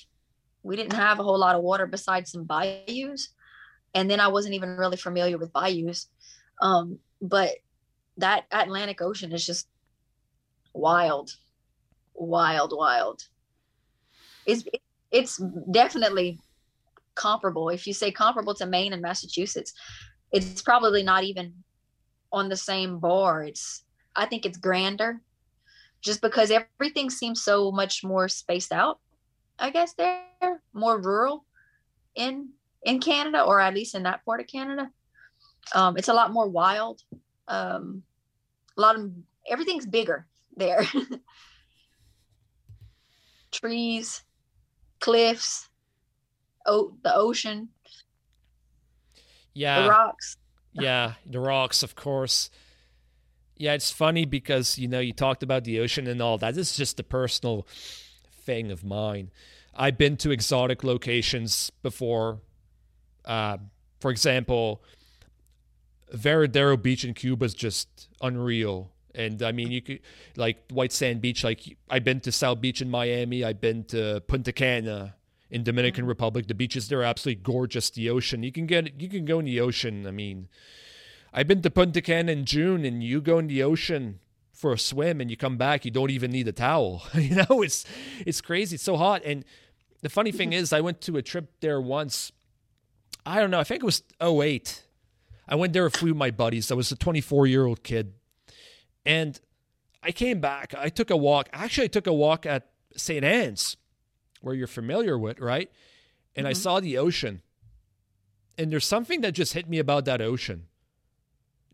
we 0.64 0.76
didn't 0.76 0.94
have 0.94 1.20
a 1.20 1.22
whole 1.22 1.38
lot 1.38 1.54
of 1.54 1.62
water 1.62 1.86
besides 1.86 2.32
some 2.32 2.44
bayous 2.44 3.28
and 3.94 4.10
then 4.10 4.18
i 4.18 4.26
wasn't 4.26 4.54
even 4.54 4.76
really 4.76 4.96
familiar 4.96 5.38
with 5.38 5.52
bayous. 5.52 6.08
Um, 6.60 6.98
but 7.20 7.50
that 8.16 8.44
atlantic 8.50 9.00
ocean 9.00 9.32
is 9.32 9.46
just 9.46 9.68
wild 10.72 11.30
wild 12.14 12.72
wild. 12.76 13.22
It's 14.46 14.64
it's 15.10 15.40
definitely 15.70 16.40
comparable. 17.14 17.68
If 17.68 17.86
you 17.86 17.92
say 17.92 18.10
comparable 18.10 18.54
to 18.54 18.66
maine 18.66 18.92
and 18.92 19.02
massachusetts 19.02 19.72
it's 20.32 20.62
probably 20.62 21.04
not 21.04 21.22
even 21.22 21.54
on 22.32 22.48
the 22.48 22.56
same 22.56 22.98
bar. 22.98 23.44
It's 23.44 23.84
i 24.16 24.26
think 24.26 24.46
it's 24.46 24.58
grander 24.58 25.20
just 26.00 26.20
because 26.20 26.50
everything 26.50 27.10
seems 27.10 27.42
so 27.42 27.72
much 27.72 28.04
more 28.04 28.28
spaced 28.28 28.72
out 28.72 29.00
I 29.58 29.70
guess 29.70 29.94
they're 29.94 30.62
more 30.72 31.00
rural 31.00 31.44
in 32.14 32.50
in 32.84 33.00
Canada, 33.00 33.42
or 33.42 33.60
at 33.60 33.74
least 33.74 33.94
in 33.94 34.02
that 34.02 34.24
part 34.24 34.40
of 34.40 34.46
Canada. 34.46 34.90
Um, 35.74 35.96
it's 35.96 36.08
a 36.08 36.14
lot 36.14 36.32
more 36.32 36.48
wild. 36.48 37.00
Um, 37.48 38.02
a 38.76 38.80
lot 38.80 38.96
of 38.96 39.10
everything's 39.48 39.86
bigger 39.86 40.26
there. 40.56 40.84
Trees, 43.52 44.22
cliffs, 45.00 45.68
oh, 46.66 46.94
the 47.02 47.14
ocean. 47.14 47.68
Yeah, 49.54 49.82
the 49.82 49.88
rocks. 49.88 50.36
Yeah, 50.72 51.12
the 51.24 51.38
rocks, 51.38 51.82
of 51.82 51.94
course. 51.94 52.50
Yeah, 53.56 53.74
it's 53.74 53.92
funny 53.92 54.24
because 54.24 54.78
you 54.78 54.88
know 54.88 54.98
you 54.98 55.12
talked 55.12 55.44
about 55.44 55.64
the 55.64 55.78
ocean 55.78 56.08
and 56.08 56.20
all 56.20 56.36
that. 56.38 56.54
This 56.54 56.72
is 56.72 56.76
just 56.76 56.98
a 56.98 57.04
personal 57.04 57.66
thing 58.44 58.70
of 58.70 58.84
mine. 58.84 59.30
I've 59.74 59.98
been 59.98 60.16
to 60.18 60.30
exotic 60.30 60.84
locations 60.84 61.70
before. 61.82 62.40
Uh, 63.24 63.58
for 64.00 64.10
example, 64.10 64.82
Varadero 66.14 66.80
Beach 66.80 67.04
in 67.04 67.14
Cuba 67.14 67.46
is 67.46 67.54
just 67.54 68.08
unreal. 68.20 68.90
And 69.14 69.42
I 69.42 69.52
mean, 69.52 69.70
you 69.70 69.80
could 69.80 70.00
like 70.36 70.58
White 70.70 70.92
Sand 70.92 71.20
Beach. 71.20 71.44
Like 71.44 71.76
I've 71.88 72.04
been 72.04 72.20
to 72.20 72.32
South 72.32 72.60
Beach 72.60 72.80
in 72.80 72.90
Miami. 72.90 73.44
I've 73.44 73.60
been 73.60 73.84
to 73.84 74.22
Punta 74.26 74.52
Cana 74.52 75.14
in 75.50 75.62
Dominican 75.62 76.02
mm-hmm. 76.02 76.08
Republic. 76.08 76.46
The 76.48 76.54
beaches 76.54 76.88
there 76.88 77.00
are 77.00 77.04
absolutely 77.04 77.42
gorgeous. 77.42 77.90
The 77.90 78.10
ocean, 78.10 78.42
you 78.42 78.52
can 78.52 78.66
get, 78.66 79.00
you 79.00 79.08
can 79.08 79.24
go 79.24 79.38
in 79.38 79.44
the 79.44 79.60
ocean. 79.60 80.06
I 80.06 80.10
mean, 80.10 80.48
I've 81.32 81.46
been 81.46 81.62
to 81.62 81.70
Punta 81.70 82.02
Cana 82.02 82.32
in 82.32 82.44
June, 82.44 82.84
and 82.84 83.02
you 83.02 83.20
go 83.20 83.38
in 83.38 83.46
the 83.46 83.62
ocean 83.62 84.20
for 84.54 84.72
a 84.72 84.78
swim, 84.78 85.20
and 85.20 85.30
you 85.30 85.36
come 85.36 85.56
back, 85.56 85.84
you 85.84 85.90
don't 85.90 86.10
even 86.10 86.30
need 86.30 86.48
a 86.48 86.52
towel. 86.52 87.02
you 87.14 87.36
know, 87.36 87.62
it's 87.62 87.84
it's 88.24 88.40
crazy. 88.40 88.76
It's 88.76 88.84
so 88.84 88.96
hot. 88.96 89.22
And 89.24 89.44
the 90.00 90.08
funny 90.08 90.32
thing 90.32 90.52
is, 90.52 90.72
I 90.72 90.80
went 90.80 91.00
to 91.02 91.16
a 91.16 91.22
trip 91.22 91.50
there 91.60 91.80
once. 91.80 92.32
I 93.26 93.40
don't 93.40 93.50
know. 93.50 93.60
I 93.60 93.64
think 93.64 93.82
it 93.82 93.86
was 93.86 94.02
08. 94.22 94.84
I 95.48 95.56
went 95.56 95.72
there 95.72 95.84
with 95.84 95.96
a 95.96 95.98
few 95.98 96.10
of 96.12 96.16
my 96.16 96.30
buddies. 96.30 96.70
I 96.70 96.74
was 96.74 96.90
a 96.92 96.96
24 96.96 97.46
year 97.46 97.66
old 97.66 97.82
kid, 97.82 98.14
and 99.04 99.38
I 100.02 100.12
came 100.12 100.40
back. 100.40 100.74
I 100.78 100.88
took 100.88 101.10
a 101.10 101.16
walk. 101.16 101.48
Actually, 101.52 101.84
I 101.84 101.88
took 101.88 102.06
a 102.06 102.12
walk 102.12 102.46
at 102.46 102.70
St. 102.96 103.24
Anne's 103.24 103.76
where 104.40 104.54
you're 104.54 104.66
familiar 104.66 105.18
with, 105.18 105.40
right? 105.40 105.70
And 106.36 106.44
mm-hmm. 106.44 106.50
I 106.50 106.52
saw 106.52 106.80
the 106.80 106.98
ocean. 106.98 107.42
And 108.56 108.70
there's 108.70 108.86
something 108.86 109.22
that 109.22 109.32
just 109.32 109.54
hit 109.54 109.68
me 109.68 109.78
about 109.78 110.04
that 110.04 110.20
ocean. 110.20 110.66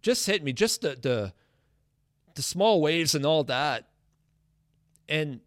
Just 0.00 0.26
hit 0.26 0.42
me, 0.42 0.52
just 0.54 0.80
the 0.80 0.96
the 1.00 1.32
the 2.40 2.44
small 2.44 2.80
waves 2.80 3.14
and 3.14 3.26
all 3.26 3.44
that. 3.44 3.86
And 5.10 5.40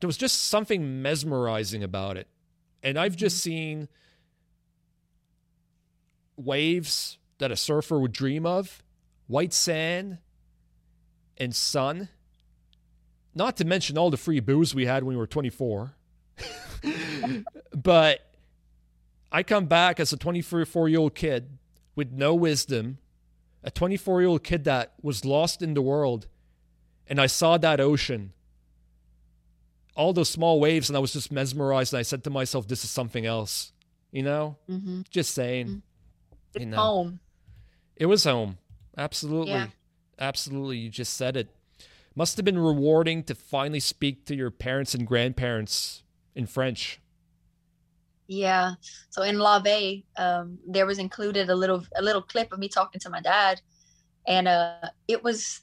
there 0.00 0.06
was 0.06 0.18
just 0.18 0.44
something 0.44 1.00
mesmerizing 1.00 1.82
about 1.82 2.18
it. 2.18 2.28
And 2.82 2.98
I've 2.98 3.16
just 3.16 3.38
mm-hmm. 3.38 3.50
seen 3.50 3.88
waves 6.36 7.16
that 7.38 7.50
a 7.50 7.56
surfer 7.56 7.98
would 7.98 8.12
dream 8.12 8.44
of, 8.44 8.82
white 9.28 9.54
sand 9.54 10.18
and 11.38 11.54
sun. 11.54 12.10
Not 13.34 13.56
to 13.56 13.64
mention 13.64 13.96
all 13.96 14.10
the 14.10 14.18
free 14.18 14.40
booze 14.40 14.74
we 14.74 14.84
had 14.84 15.04
when 15.04 15.16
we 15.16 15.18
were 15.18 15.26
24. 15.26 15.94
but 17.74 18.30
I 19.32 19.42
come 19.42 19.64
back 19.64 20.00
as 20.00 20.12
a 20.12 20.18
24 20.18 20.88
year 20.90 20.98
old 20.98 21.14
kid 21.14 21.58
with 21.94 22.12
no 22.12 22.34
wisdom, 22.34 22.98
a 23.66 23.70
24 23.70 24.20
year 24.22 24.28
old 24.28 24.44
kid 24.44 24.64
that 24.64 24.94
was 25.02 25.24
lost 25.24 25.60
in 25.60 25.74
the 25.74 25.82
world, 25.82 26.28
and 27.08 27.20
I 27.20 27.26
saw 27.26 27.58
that 27.58 27.80
ocean, 27.80 28.32
all 29.96 30.12
those 30.12 30.30
small 30.30 30.60
waves, 30.60 30.88
and 30.88 30.96
I 30.96 31.00
was 31.00 31.12
just 31.12 31.32
mesmerized. 31.32 31.92
And 31.92 31.98
I 31.98 32.02
said 32.02 32.24
to 32.24 32.30
myself, 32.30 32.68
"This 32.68 32.84
is 32.84 32.90
something 32.90 33.26
else," 33.26 33.72
you 34.12 34.22
know. 34.22 34.56
Mm-hmm. 34.70 35.02
Just 35.10 35.34
saying. 35.34 35.66
Mm-hmm. 35.66 36.60
You 36.60 36.66
know. 36.66 36.76
home. 36.76 37.20
It 37.96 38.06
was 38.06 38.24
home. 38.24 38.56
Absolutely. 38.96 39.52
Yeah. 39.52 39.66
Absolutely. 40.18 40.78
You 40.78 40.88
just 40.88 41.14
said 41.14 41.36
it. 41.36 41.48
Must 42.14 42.36
have 42.38 42.46
been 42.46 42.58
rewarding 42.58 43.24
to 43.24 43.34
finally 43.34 43.80
speak 43.80 44.24
to 44.26 44.34
your 44.34 44.50
parents 44.50 44.94
and 44.94 45.06
grandparents 45.06 46.02
in 46.34 46.46
French. 46.46 46.98
Yeah. 48.28 48.72
So 49.10 49.22
in 49.22 49.38
La 49.38 49.60
Ve, 49.60 50.04
um, 50.16 50.58
there 50.66 50.86
was 50.86 50.98
included 50.98 51.48
a 51.48 51.54
little 51.54 51.84
a 51.96 52.02
little 52.02 52.22
clip 52.22 52.52
of 52.52 52.58
me 52.58 52.68
talking 52.68 53.00
to 53.00 53.10
my 53.10 53.20
dad, 53.20 53.60
and 54.26 54.48
uh, 54.48 54.88
it 55.08 55.22
was. 55.22 55.60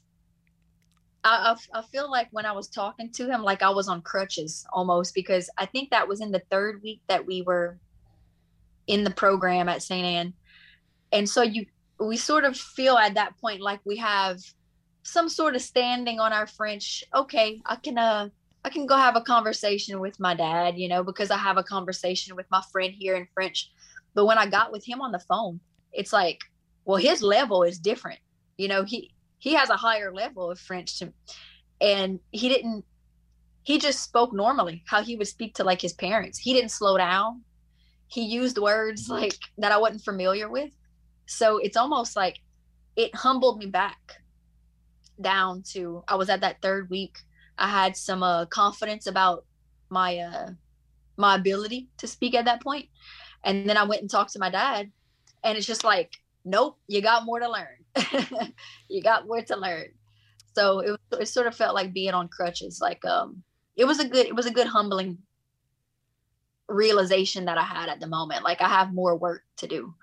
I, 1.26 1.54
I, 1.74 1.78
I 1.78 1.82
feel 1.82 2.10
like 2.10 2.28
when 2.32 2.44
I 2.46 2.52
was 2.52 2.68
talking 2.68 3.10
to 3.12 3.26
him, 3.26 3.42
like 3.42 3.62
I 3.62 3.70
was 3.70 3.88
on 3.88 4.02
crutches 4.02 4.66
almost 4.72 5.14
because 5.14 5.48
I 5.56 5.66
think 5.66 5.90
that 5.90 6.06
was 6.06 6.20
in 6.20 6.30
the 6.30 6.42
third 6.50 6.82
week 6.82 7.00
that 7.08 7.26
we 7.26 7.42
were 7.42 7.78
in 8.86 9.04
the 9.04 9.10
program 9.10 9.68
at 9.68 9.82
St. 9.82 10.04
Anne, 10.04 10.34
and 11.12 11.28
so 11.28 11.42
you 11.42 11.66
we 12.00 12.16
sort 12.16 12.44
of 12.44 12.56
feel 12.56 12.96
at 12.96 13.14
that 13.14 13.38
point 13.38 13.60
like 13.60 13.80
we 13.84 13.96
have 13.96 14.38
some 15.02 15.28
sort 15.28 15.54
of 15.54 15.60
standing 15.62 16.18
on 16.18 16.32
our 16.32 16.46
French. 16.46 17.04
Okay, 17.14 17.60
I 17.66 17.76
can 17.76 17.98
uh 17.98 18.28
I 18.64 18.70
can 18.70 18.86
go 18.86 18.96
have 18.96 19.16
a 19.16 19.20
conversation 19.20 20.00
with 20.00 20.18
my 20.18 20.34
dad, 20.34 20.78
you 20.78 20.88
know, 20.88 21.04
because 21.04 21.30
I 21.30 21.36
have 21.36 21.58
a 21.58 21.62
conversation 21.62 22.34
with 22.34 22.46
my 22.50 22.62
friend 22.72 22.94
here 22.96 23.14
in 23.14 23.28
French. 23.34 23.70
But 24.14 24.24
when 24.24 24.38
I 24.38 24.46
got 24.46 24.72
with 24.72 24.86
him 24.86 25.02
on 25.02 25.12
the 25.12 25.18
phone, 25.18 25.60
it's 25.92 26.12
like, 26.12 26.40
well, 26.84 26.96
his 26.96 27.22
level 27.22 27.62
is 27.62 27.78
different. 27.78 28.20
You 28.56 28.68
know, 28.68 28.84
he 28.84 29.10
he 29.38 29.54
has 29.54 29.68
a 29.68 29.76
higher 29.76 30.12
level 30.12 30.50
of 30.50 30.58
French 30.58 30.98
to, 31.00 31.12
and 31.80 32.20
he 32.30 32.48
didn't 32.48 32.84
he 33.64 33.78
just 33.78 34.02
spoke 34.02 34.32
normally 34.32 34.82
how 34.86 35.02
he 35.02 35.16
would 35.16 35.26
speak 35.26 35.54
to 35.54 35.64
like 35.64 35.80
his 35.80 35.94
parents. 35.94 36.38
He 36.38 36.52
didn't 36.52 36.70
slow 36.70 36.96
down. 36.96 37.42
He 38.06 38.22
used 38.22 38.58
words 38.58 39.08
like 39.08 39.38
that 39.58 39.72
I 39.72 39.78
wasn't 39.78 40.04
familiar 40.04 40.48
with. 40.48 40.70
So 41.26 41.58
it's 41.58 41.76
almost 41.76 42.16
like 42.16 42.38
it 42.96 43.14
humbled 43.14 43.58
me 43.58 43.66
back 43.66 43.98
down 45.20 45.62
to 45.72 46.04
I 46.08 46.14
was 46.14 46.28
at 46.28 46.40
that 46.42 46.60
third 46.62 46.90
week 46.90 47.18
I 47.58 47.68
had 47.68 47.96
some 47.96 48.22
uh, 48.22 48.46
confidence 48.46 49.06
about 49.06 49.44
my 49.90 50.18
uh, 50.18 50.50
my 51.16 51.36
ability 51.36 51.88
to 51.98 52.06
speak 52.06 52.34
at 52.34 52.46
that 52.46 52.62
point. 52.62 52.88
And 53.44 53.68
then 53.68 53.76
I 53.76 53.84
went 53.84 54.00
and 54.00 54.10
talked 54.10 54.32
to 54.32 54.38
my 54.38 54.50
dad, 54.50 54.90
and 55.42 55.56
it's 55.56 55.66
just 55.66 55.84
like, 55.84 56.12
nope, 56.44 56.78
you 56.88 57.02
got 57.02 57.24
more 57.24 57.40
to 57.40 57.50
learn. 57.50 58.52
you 58.88 59.02
got 59.02 59.26
more 59.26 59.42
to 59.42 59.56
learn. 59.56 59.88
So 60.54 60.80
it, 60.80 61.00
it 61.20 61.28
sort 61.28 61.46
of 61.46 61.54
felt 61.54 61.74
like 61.74 61.92
being 61.92 62.14
on 62.14 62.28
crutches. 62.28 62.80
Like 62.80 63.04
um, 63.04 63.42
it 63.76 63.84
was 63.84 64.00
a 64.00 64.08
good 64.08 64.26
it 64.26 64.34
was 64.34 64.46
a 64.46 64.52
good 64.52 64.66
humbling 64.66 65.18
realization 66.68 67.44
that 67.44 67.58
I 67.58 67.62
had 67.62 67.88
at 67.88 68.00
the 68.00 68.06
moment. 68.06 68.44
Like 68.44 68.60
I 68.60 68.68
have 68.68 68.94
more 68.94 69.16
work 69.16 69.42
to 69.58 69.66
do. 69.66 69.94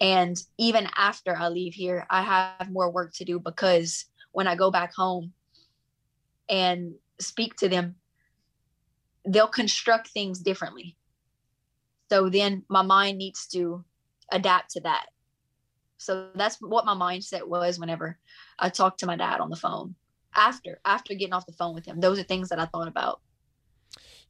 And 0.00 0.36
even 0.58 0.88
after 0.94 1.36
I 1.36 1.48
leave 1.48 1.74
here, 1.74 2.06
I 2.08 2.22
have 2.22 2.70
more 2.70 2.90
work 2.90 3.14
to 3.14 3.24
do 3.24 3.40
because 3.40 4.04
when 4.30 4.46
I 4.46 4.54
go 4.54 4.70
back 4.70 4.94
home, 4.94 5.32
and 6.48 6.94
speak 7.20 7.56
to 7.56 7.68
them, 7.68 7.96
they'll 9.26 9.48
construct 9.48 10.08
things 10.08 10.40
differently. 10.40 10.96
So 12.10 12.28
then 12.28 12.64
my 12.68 12.82
mind 12.82 13.18
needs 13.18 13.46
to 13.48 13.84
adapt 14.32 14.70
to 14.72 14.80
that. 14.80 15.06
So 15.98 16.28
that's 16.34 16.56
what 16.60 16.86
my 16.86 16.94
mindset 16.94 17.46
was 17.46 17.78
whenever 17.78 18.18
I 18.58 18.68
talked 18.70 19.00
to 19.00 19.06
my 19.06 19.16
dad 19.16 19.40
on 19.40 19.50
the 19.50 19.56
phone. 19.56 19.94
After 20.34 20.78
after 20.84 21.14
getting 21.14 21.32
off 21.32 21.46
the 21.46 21.52
phone 21.52 21.74
with 21.74 21.86
him, 21.86 22.00
those 22.00 22.18
are 22.18 22.22
things 22.22 22.50
that 22.50 22.60
I 22.60 22.66
thought 22.66 22.86
about. 22.86 23.20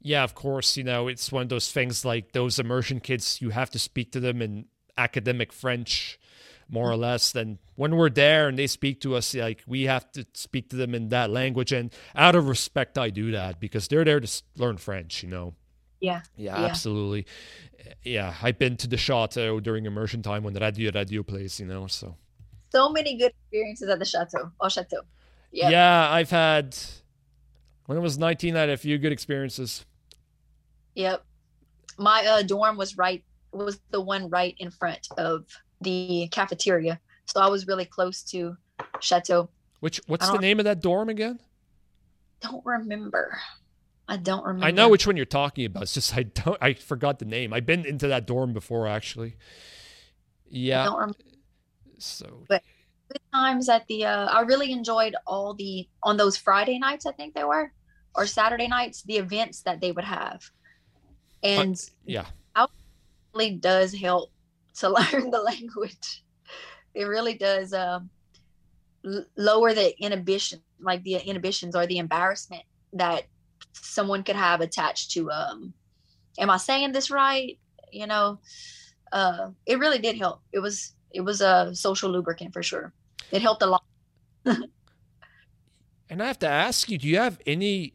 Yeah, 0.00 0.24
of 0.24 0.34
course. 0.34 0.76
You 0.76 0.84
know, 0.84 1.08
it's 1.08 1.30
one 1.30 1.42
of 1.42 1.48
those 1.48 1.70
things 1.70 2.04
like 2.04 2.32
those 2.32 2.58
immersion 2.58 3.00
kids. 3.00 3.40
You 3.42 3.50
have 3.50 3.70
to 3.70 3.78
speak 3.78 4.12
to 4.12 4.20
them 4.20 4.40
in 4.40 4.66
academic 4.96 5.52
French 5.52 6.18
more 6.68 6.90
or 6.90 6.96
less. 6.96 7.32
Then 7.32 7.58
when 7.76 7.96
we're 7.96 8.10
there 8.10 8.48
and 8.48 8.58
they 8.58 8.66
speak 8.66 9.00
to 9.02 9.16
us, 9.16 9.34
like 9.34 9.62
we 9.66 9.84
have 9.84 10.10
to 10.12 10.26
speak 10.34 10.70
to 10.70 10.76
them 10.76 10.94
in 10.94 11.08
that 11.10 11.30
language. 11.30 11.72
And 11.72 11.92
out 12.14 12.34
of 12.34 12.48
respect, 12.48 12.98
I 12.98 13.10
do 13.10 13.32
that 13.32 13.60
because 13.60 13.88
they're 13.88 14.04
there 14.04 14.20
to 14.20 14.42
learn 14.56 14.76
French, 14.76 15.22
you 15.22 15.28
know. 15.28 15.54
Yeah. 16.00 16.20
Yeah, 16.36 16.60
yeah. 16.60 16.66
absolutely. 16.66 17.26
Yeah, 18.02 18.34
I've 18.42 18.58
been 18.58 18.76
to 18.78 18.88
the 18.88 18.96
chateau 18.96 19.60
during 19.60 19.86
immersion 19.86 20.22
time 20.22 20.42
when 20.44 20.52
the 20.52 20.60
Radio 20.60 20.90
Radio 20.92 21.22
plays, 21.22 21.58
you 21.58 21.66
know. 21.66 21.86
So. 21.86 22.16
So 22.70 22.90
many 22.90 23.16
good 23.16 23.32
experiences 23.44 23.88
at 23.88 23.98
the 23.98 24.04
chateau. 24.04 24.50
Oh, 24.60 24.68
chateau. 24.68 25.00
Yeah. 25.52 25.70
Yeah, 25.70 26.10
I've 26.10 26.30
had. 26.30 26.76
When 27.86 27.96
I 27.96 28.00
was 28.02 28.18
19, 28.18 28.54
I 28.54 28.60
had 28.60 28.68
a 28.68 28.76
few 28.76 28.98
good 28.98 29.12
experiences. 29.12 29.86
Yep. 30.94 31.24
My 31.96 32.24
uh, 32.26 32.42
dorm 32.42 32.76
was 32.76 32.98
right 32.98 33.24
was 33.52 33.80
the 33.90 34.00
one 34.00 34.28
right 34.28 34.54
in 34.58 34.70
front 34.70 35.08
of 35.16 35.46
the 35.80 36.28
cafeteria. 36.30 37.00
So 37.26 37.40
I 37.40 37.48
was 37.48 37.66
really 37.66 37.84
close 37.84 38.22
to 38.24 38.56
Chateau. 39.00 39.48
Which 39.80 40.00
what's 40.06 40.28
the 40.28 40.38
name 40.38 40.58
of 40.58 40.64
that 40.64 40.80
dorm 40.80 41.08
again? 41.08 41.38
Don't 42.40 42.64
remember. 42.64 43.38
I 44.08 44.16
don't 44.16 44.44
remember. 44.44 44.66
I 44.66 44.70
know 44.70 44.88
which 44.88 45.06
one 45.06 45.16
you're 45.16 45.26
talking 45.26 45.66
about. 45.66 45.84
It's 45.84 45.94
just 45.94 46.16
I 46.16 46.22
don't 46.22 46.56
I 46.60 46.74
forgot 46.74 47.18
the 47.18 47.24
name. 47.24 47.52
I've 47.52 47.66
been 47.66 47.84
into 47.84 48.08
that 48.08 48.26
dorm 48.26 48.52
before 48.52 48.88
actually. 48.88 49.36
Yeah. 50.48 50.88
So 51.98 52.44
but 52.48 52.62
good 53.08 53.20
times 53.32 53.68
at 53.68 53.86
the 53.86 54.06
uh 54.06 54.26
I 54.26 54.40
really 54.40 54.72
enjoyed 54.72 55.14
all 55.26 55.54
the 55.54 55.86
on 56.02 56.16
those 56.16 56.36
Friday 56.36 56.78
nights 56.78 57.06
I 57.06 57.12
think 57.12 57.34
they 57.34 57.44
were 57.44 57.72
or 58.14 58.26
Saturday 58.26 58.68
nights 58.68 59.02
the 59.02 59.16
events 59.16 59.62
that 59.62 59.80
they 59.80 59.92
would 59.92 60.04
have. 60.04 60.50
And 61.42 61.74
uh, 61.74 61.94
yeah. 62.06 62.26
Really 63.34 63.56
does 63.56 63.94
help 63.94 64.30
to 64.80 64.88
learn 65.12 65.30
the 65.30 65.40
language. 65.40 66.24
It 66.94 67.04
really 67.04 67.34
does 67.34 67.72
um, 67.72 68.10
lower 69.36 69.74
the 69.74 69.98
inhibition, 70.02 70.60
like 70.80 71.02
the 71.02 71.16
inhibitions 71.16 71.76
or 71.76 71.86
the 71.86 71.98
embarrassment 71.98 72.62
that 72.92 73.24
someone 73.72 74.22
could 74.22 74.36
have 74.36 74.60
attached 74.60 75.12
to. 75.12 75.30
Um, 75.30 75.74
am 76.38 76.50
I 76.50 76.56
saying 76.56 76.92
this 76.92 77.10
right? 77.10 77.58
You 77.92 78.06
know, 78.06 78.40
uh, 79.12 79.50
it 79.66 79.78
really 79.78 79.98
did 79.98 80.18
help. 80.18 80.42
It 80.52 80.58
was 80.58 80.94
it 81.10 81.22
was 81.22 81.40
a 81.40 81.74
social 81.74 82.10
lubricant 82.10 82.52
for 82.52 82.62
sure. 82.62 82.92
It 83.30 83.42
helped 83.42 83.62
a 83.62 83.66
lot. 83.66 83.84
And 86.10 86.22
I 86.22 86.26
have 86.26 86.38
to 86.40 86.48
ask 86.48 86.88
you, 86.88 86.98
do 86.98 87.06
you 87.06 87.18
have 87.18 87.38
any 87.46 87.94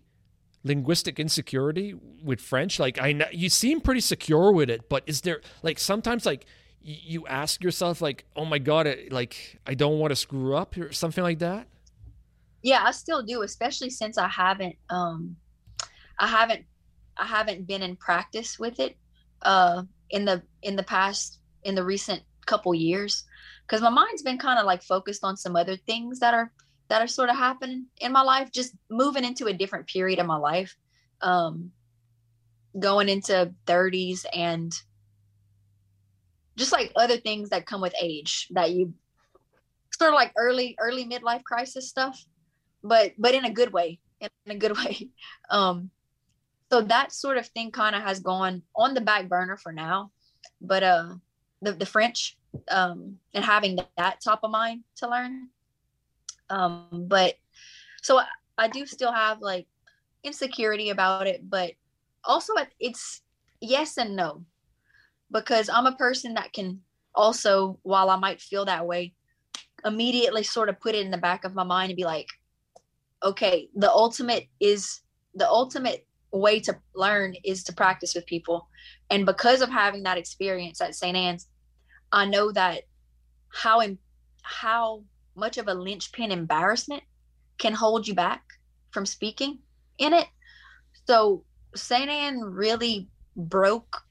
linguistic 0.63 1.19
insecurity 1.19 1.95
with 2.23 2.39
French? 2.39 2.79
Like 2.79 3.01
I 3.01 3.11
know 3.11 3.25
you 3.31 3.49
seem 3.49 3.81
pretty 3.81 4.01
secure 4.01 4.51
with 4.51 4.69
it, 4.69 4.87
but 4.89 5.03
is 5.07 5.21
there 5.21 5.41
like 5.61 5.79
sometimes 5.79 6.25
like 6.25 6.45
you 6.83 7.25
ask 7.27 7.63
yourself 7.63 8.01
like, 8.01 8.25
"Oh 8.35 8.45
my 8.45 8.59
god, 8.59 8.87
it, 8.87 9.11
like 9.11 9.59
I 9.65 9.73
don't 9.73 9.99
want 9.99 10.11
to 10.11 10.15
screw 10.15 10.55
up" 10.55 10.77
or 10.77 10.91
something 10.91 11.23
like 11.23 11.39
that? 11.39 11.67
Yeah, 12.61 12.83
I 12.83 12.91
still 12.91 13.23
do, 13.23 13.41
especially 13.41 13.89
since 13.89 14.17
I 14.17 14.27
haven't 14.27 14.75
um 14.89 15.35
I 16.19 16.27
haven't 16.27 16.65
I 17.17 17.25
haven't 17.25 17.67
been 17.67 17.81
in 17.81 17.95
practice 17.95 18.59
with 18.59 18.79
it 18.79 18.97
uh 19.41 19.83
in 20.09 20.25
the 20.25 20.43
in 20.61 20.75
the 20.75 20.83
past 20.83 21.39
in 21.63 21.75
the 21.75 21.83
recent 21.83 22.21
couple 22.45 22.73
years 22.75 23.23
because 23.65 23.81
my 23.81 23.89
mind's 23.89 24.21
been 24.21 24.37
kind 24.37 24.59
of 24.59 24.65
like 24.65 24.83
focused 24.83 25.23
on 25.23 25.37
some 25.37 25.55
other 25.55 25.77
things 25.77 26.19
that 26.19 26.33
are 26.33 26.51
that 26.89 27.01
are 27.01 27.07
sort 27.07 27.29
of 27.29 27.37
happening 27.37 27.85
in 28.01 28.11
my 28.11 28.21
life 28.21 28.51
just 28.51 28.73
moving 28.89 29.23
into 29.23 29.45
a 29.47 29.53
different 29.53 29.87
period 29.87 30.19
of 30.19 30.25
my 30.25 30.35
life 30.35 30.75
um 31.21 31.71
going 32.79 33.07
into 33.07 33.53
30s 33.65 34.25
and 34.33 34.73
just 36.55 36.71
like 36.71 36.91
other 36.95 37.17
things 37.17 37.49
that 37.49 37.65
come 37.65 37.81
with 37.81 37.93
age 38.01 38.47
that 38.51 38.71
you 38.71 38.93
sort 39.91 40.11
of 40.11 40.15
like 40.15 40.31
early 40.37 40.75
early 40.79 41.05
midlife 41.05 41.43
crisis 41.43 41.89
stuff 41.89 42.25
but 42.83 43.11
but 43.17 43.33
in 43.33 43.45
a 43.45 43.51
good 43.51 43.71
way 43.71 43.99
in 44.23 44.51
a 44.51 44.55
good 44.55 44.77
way. 44.77 45.09
Um 45.49 45.89
so 46.71 46.81
that 46.81 47.11
sort 47.11 47.37
of 47.37 47.45
thing 47.47 47.71
kind 47.71 47.95
of 47.95 48.01
has 48.01 48.19
gone 48.19 48.63
on 48.75 48.93
the 48.93 49.01
back 49.01 49.29
burner 49.29 49.57
for 49.57 49.71
now 49.71 50.11
but 50.61 50.83
uh 50.83 51.13
the, 51.61 51.73
the 51.73 51.85
french 51.85 52.37
um 52.69 53.17
and 53.33 53.45
having 53.45 53.77
that 53.97 54.21
top 54.21 54.39
of 54.43 54.51
mind 54.51 54.83
to 54.97 55.09
learn. 55.09 55.49
Um 56.49 57.05
but 57.07 57.35
so 58.01 58.19
I, 58.19 58.25
I 58.57 58.67
do 58.67 58.85
still 58.85 59.11
have 59.11 59.41
like 59.41 59.67
insecurity 60.23 60.89
about 60.89 61.27
it 61.27 61.49
but 61.49 61.73
also 62.23 62.53
it's 62.79 63.21
yes 63.59 63.97
and 63.97 64.15
no 64.15 64.43
because 65.33 65.67
I'm 65.67 65.87
a 65.87 65.95
person 65.95 66.35
that 66.35 66.53
can 66.53 66.79
also, 67.15 67.79
while 67.83 68.09
I 68.09 68.15
might 68.15 68.39
feel 68.39 68.65
that 68.65 68.85
way, 68.85 69.13
immediately 69.83 70.43
sort 70.43 70.69
of 70.69 70.79
put 70.79 70.95
it 70.95 71.03
in 71.03 71.11
the 71.11 71.17
back 71.17 71.43
of 71.43 71.55
my 71.55 71.63
mind 71.63 71.89
and 71.89 71.97
be 71.97 72.05
like, 72.05 72.27
okay, 73.23 73.67
the 73.75 73.91
ultimate 73.91 74.47
is 74.61 75.01
the 75.35 75.49
ultimate 75.49 76.05
way 76.31 76.59
to 76.59 76.77
learn 76.95 77.35
is 77.43 77.63
to 77.63 77.73
practice 77.73 78.15
with 78.15 78.25
people. 78.25 78.67
And 79.09 79.25
because 79.25 79.61
of 79.61 79.69
having 79.69 80.03
that 80.03 80.17
experience 80.17 80.79
at 80.79 80.95
St. 80.95 81.17
Anne's, 81.17 81.47
I 82.11 82.25
know 82.25 82.51
that 82.51 82.83
how 83.49 83.81
in, 83.81 83.97
how 84.43 85.03
much 85.35 85.57
of 85.57 85.67
a 85.67 85.73
linchpin 85.73 86.31
embarrassment 86.31 87.03
can 87.57 87.73
hold 87.73 88.07
you 88.07 88.13
back 88.13 88.43
from 88.91 89.05
speaking 89.05 89.59
in 89.97 90.13
it. 90.13 90.27
So 91.07 91.43
St. 91.75 92.09
Anne 92.09 92.39
really 92.39 93.09
broke 93.35 94.03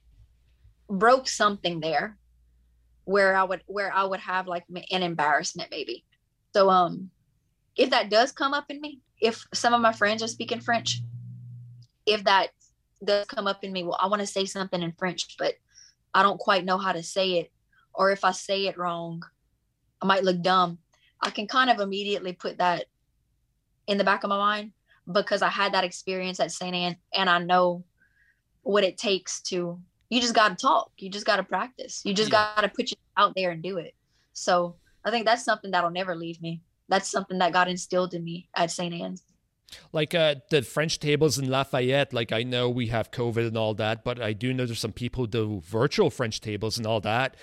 broke 0.93 1.27
something 1.27 1.81
there 1.81 2.19
where 3.05 3.35
I 3.35 3.43
would 3.43 3.63
where 3.67 3.93
I 3.93 4.05
would 4.05 4.21
have 4.21 4.47
like 4.47 4.65
an 4.91 5.03
embarrassment 5.03 5.71
maybe. 5.71 6.05
So 6.55 6.71
um 6.71 7.11
if 7.77 7.91
that 7.91 8.11
does 8.11 8.33
come 8.33 8.53
up 8.53 8.67
in 8.69 8.81
me, 8.81 9.01
if 9.21 9.47
some 9.55 9.73
of 9.73 9.81
my 9.81 9.93
friends 9.93 10.23
are 10.23 10.29
speaking 10.29 10.61
French, 10.61 11.01
if 12.05 12.25
that 12.25 12.51
does 13.03 13.27
come 13.27 13.47
up 13.47 13.65
in 13.65 13.73
me, 13.73 13.83
well, 13.83 13.99
I 14.01 14.09
want 14.09 14.21
to 14.21 14.27
say 14.27 14.45
something 14.45 14.83
in 14.83 14.93
French, 14.93 15.37
but 15.39 15.55
I 16.13 16.23
don't 16.23 16.39
quite 16.39 16.67
know 16.67 16.77
how 16.77 16.93
to 16.93 17.03
say 17.03 17.39
it. 17.39 17.51
Or 17.95 18.11
if 18.11 18.25
I 18.25 18.33
say 18.33 18.67
it 18.67 18.77
wrong, 18.77 19.23
I 20.03 20.07
might 20.07 20.25
look 20.25 20.43
dumb. 20.43 20.79
I 21.23 21.31
can 21.31 21.47
kind 21.47 21.71
of 21.71 21.81
immediately 21.81 22.35
put 22.35 22.59
that 22.59 22.85
in 23.87 23.97
the 23.97 24.05
back 24.05 24.25
of 24.25 24.29
my 24.29 24.37
mind 24.37 24.73
because 25.11 25.41
I 25.41 25.49
had 25.49 25.73
that 25.73 25.85
experience 25.85 26.41
at 26.41 26.53
St. 26.53 26.75
Anne 26.75 26.97
and 27.15 27.31
I 27.31 27.39
know 27.39 27.85
what 28.63 28.85
it 28.85 28.99
takes 28.99 29.41
to 29.43 29.81
you 30.13 30.21
just 30.21 30.35
got 30.35 30.51
to 30.51 30.55
talk. 30.57 30.93
You 30.99 31.09
just 31.09 31.25
got 31.25 31.37
to 31.37 31.43
practice. 31.43 32.03
You 32.05 32.13
just 32.13 32.31
yeah. 32.31 32.53
got 32.55 32.61
to 32.61 32.69
put 32.69 32.91
you 32.91 32.99
out 33.17 33.35
there 33.35 33.51
and 33.51 33.63
do 33.63 33.79
it. 33.79 33.95
So 34.35 34.77
I 35.07 35.11
think 35.11 35.25
that's 35.25 35.43
something 35.43 35.71
that'll 35.71 35.91
never 35.91 36.15
leave 36.15 36.39
me. 36.43 36.61
That's 36.91 37.11
something 37.11 37.39
that 37.39 37.55
got 37.55 37.67
instilled 37.67 38.13
in 38.13 38.23
me 38.23 38.47
at 38.55 38.71
St. 38.71 38.93
Anne's. 38.93 39.23
Like 39.91 40.15
uh, 40.15 40.35
the 40.51 40.61
French 40.61 40.99
tables 40.99 41.39
in 41.39 41.49
Lafayette, 41.49 42.13
like 42.13 42.31
I 42.31 42.43
know 42.43 42.69
we 42.69 42.89
have 42.89 43.11
COVID 43.11 43.47
and 43.47 43.57
all 43.57 43.73
that, 43.73 44.05
but 44.05 44.21
I 44.21 44.35
do 44.35 44.53
know 44.53 44.67
there's 44.67 44.81
some 44.81 44.93
people 44.93 45.25
who 45.25 45.29
do 45.29 45.63
virtual 45.65 46.11
French 46.11 46.43
tables 46.43 46.77
and 46.77 46.87
all 46.87 47.01
that. 47.01 47.35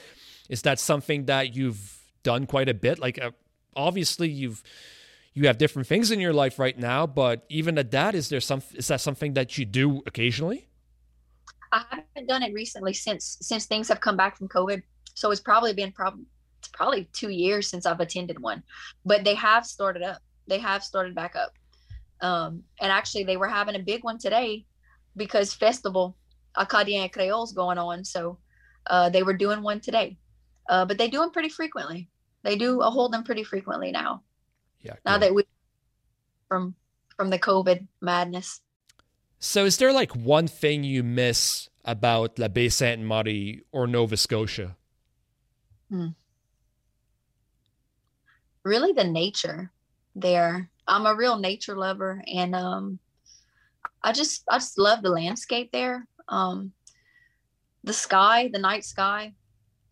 Is 0.47 0.61
that 0.61 0.79
something 0.79 1.25
that 1.25 1.55
you've 1.55 1.97
done 2.21 2.45
quite 2.45 2.69
a 2.69 2.75
bit? 2.75 2.99
Like 2.99 3.19
uh, 3.19 3.31
obviously 3.75 4.29
you've 4.29 4.61
you 5.33 5.47
have 5.47 5.57
different 5.57 5.87
things 5.87 6.11
in 6.11 6.19
your 6.19 6.33
life 6.33 6.59
right 6.59 6.77
now, 6.77 7.07
but 7.07 7.45
even 7.49 7.79
at 7.79 7.89
that, 7.91 8.13
is 8.13 8.29
there 8.29 8.39
some 8.39 8.61
is 8.75 8.89
that 8.89 9.01
something 9.01 9.33
that 9.33 9.57
you 9.57 9.65
do 9.65 10.03
occasionally? 10.05 10.68
I 11.71 11.83
haven't 11.89 12.27
done 12.27 12.43
it 12.43 12.53
recently 12.53 12.93
since 12.93 13.37
since 13.41 13.65
things 13.65 13.87
have 13.89 14.01
come 14.01 14.17
back 14.17 14.37
from 14.37 14.47
COVID. 14.47 14.81
So 15.13 15.31
it's 15.31 15.41
probably 15.41 15.73
been 15.73 15.91
probably 15.91 16.25
it's 16.59 16.69
probably 16.69 17.09
two 17.13 17.29
years 17.29 17.69
since 17.69 17.85
I've 17.85 17.99
attended 17.99 18.39
one, 18.39 18.63
but 19.05 19.23
they 19.23 19.35
have 19.35 19.65
started 19.65 20.03
up. 20.03 20.21
They 20.47 20.59
have 20.59 20.83
started 20.83 21.15
back 21.15 21.35
up. 21.35 21.53
Um, 22.21 22.63
and 22.81 22.91
actually, 22.91 23.23
they 23.23 23.37
were 23.37 23.47
having 23.47 23.75
a 23.75 23.79
big 23.79 24.03
one 24.03 24.17
today 24.17 24.65
because 25.15 25.53
festival 25.53 26.17
Acadien 26.57 27.11
Creole's 27.11 27.53
going 27.53 27.77
on. 27.77 28.03
So 28.03 28.39
uh, 28.87 29.09
they 29.09 29.23
were 29.23 29.33
doing 29.33 29.61
one 29.61 29.79
today, 29.79 30.17
uh, 30.69 30.85
but 30.85 30.97
they 30.97 31.09
do 31.09 31.19
them 31.19 31.31
pretty 31.31 31.49
frequently. 31.49 32.09
They 32.43 32.55
do 32.55 32.81
hold 32.81 33.13
them 33.13 33.23
pretty 33.23 33.43
frequently 33.43 33.91
now. 33.91 34.23
Yeah. 34.81 34.95
Now 35.05 35.17
that 35.17 35.33
we 35.33 35.43
from 36.47 36.75
from 37.15 37.29
the 37.29 37.39
COVID 37.39 37.87
madness. 38.01 38.61
So, 39.39 39.63
is 39.63 39.77
there 39.77 39.93
like 39.93 40.13
one 40.15 40.47
thing 40.47 40.83
you 40.83 41.01
miss 41.01 41.69
about 41.85 42.37
La 42.37 42.49
Baie 42.49 42.67
Sainte 42.67 43.01
Marie 43.01 43.61
or 43.71 43.87
Nova 43.87 44.17
Scotia? 44.17 44.75
Hmm. 45.89 46.07
Really, 48.65 48.91
the 48.91 49.05
nature 49.05 49.71
there. 50.13 50.69
I'm 50.87 51.05
a 51.05 51.15
real 51.15 51.39
nature 51.39 51.77
lover, 51.77 52.21
and 52.27 52.53
um, 52.53 52.99
I 54.03 54.11
just 54.11 54.43
I 54.49 54.57
just 54.57 54.77
love 54.77 55.01
the 55.01 55.09
landscape 55.09 55.71
there. 55.71 56.05
Um, 56.27 56.73
the 57.85 57.93
sky, 57.93 58.49
the 58.51 58.59
night 58.59 58.83
sky. 58.83 59.33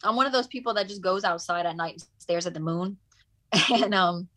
I'm 0.03 0.17
one 0.17 0.25
of 0.25 0.33
those 0.33 0.47
people 0.47 0.73
that 0.73 0.89
just 0.89 1.01
goes 1.01 1.23
outside 1.23 1.65
at 1.65 1.77
night 1.77 1.93
and 1.93 2.05
stares 2.17 2.45
at 2.47 2.53
the 2.53 2.59
moon, 2.59 2.97
and 3.73 3.95
um, 3.95 4.27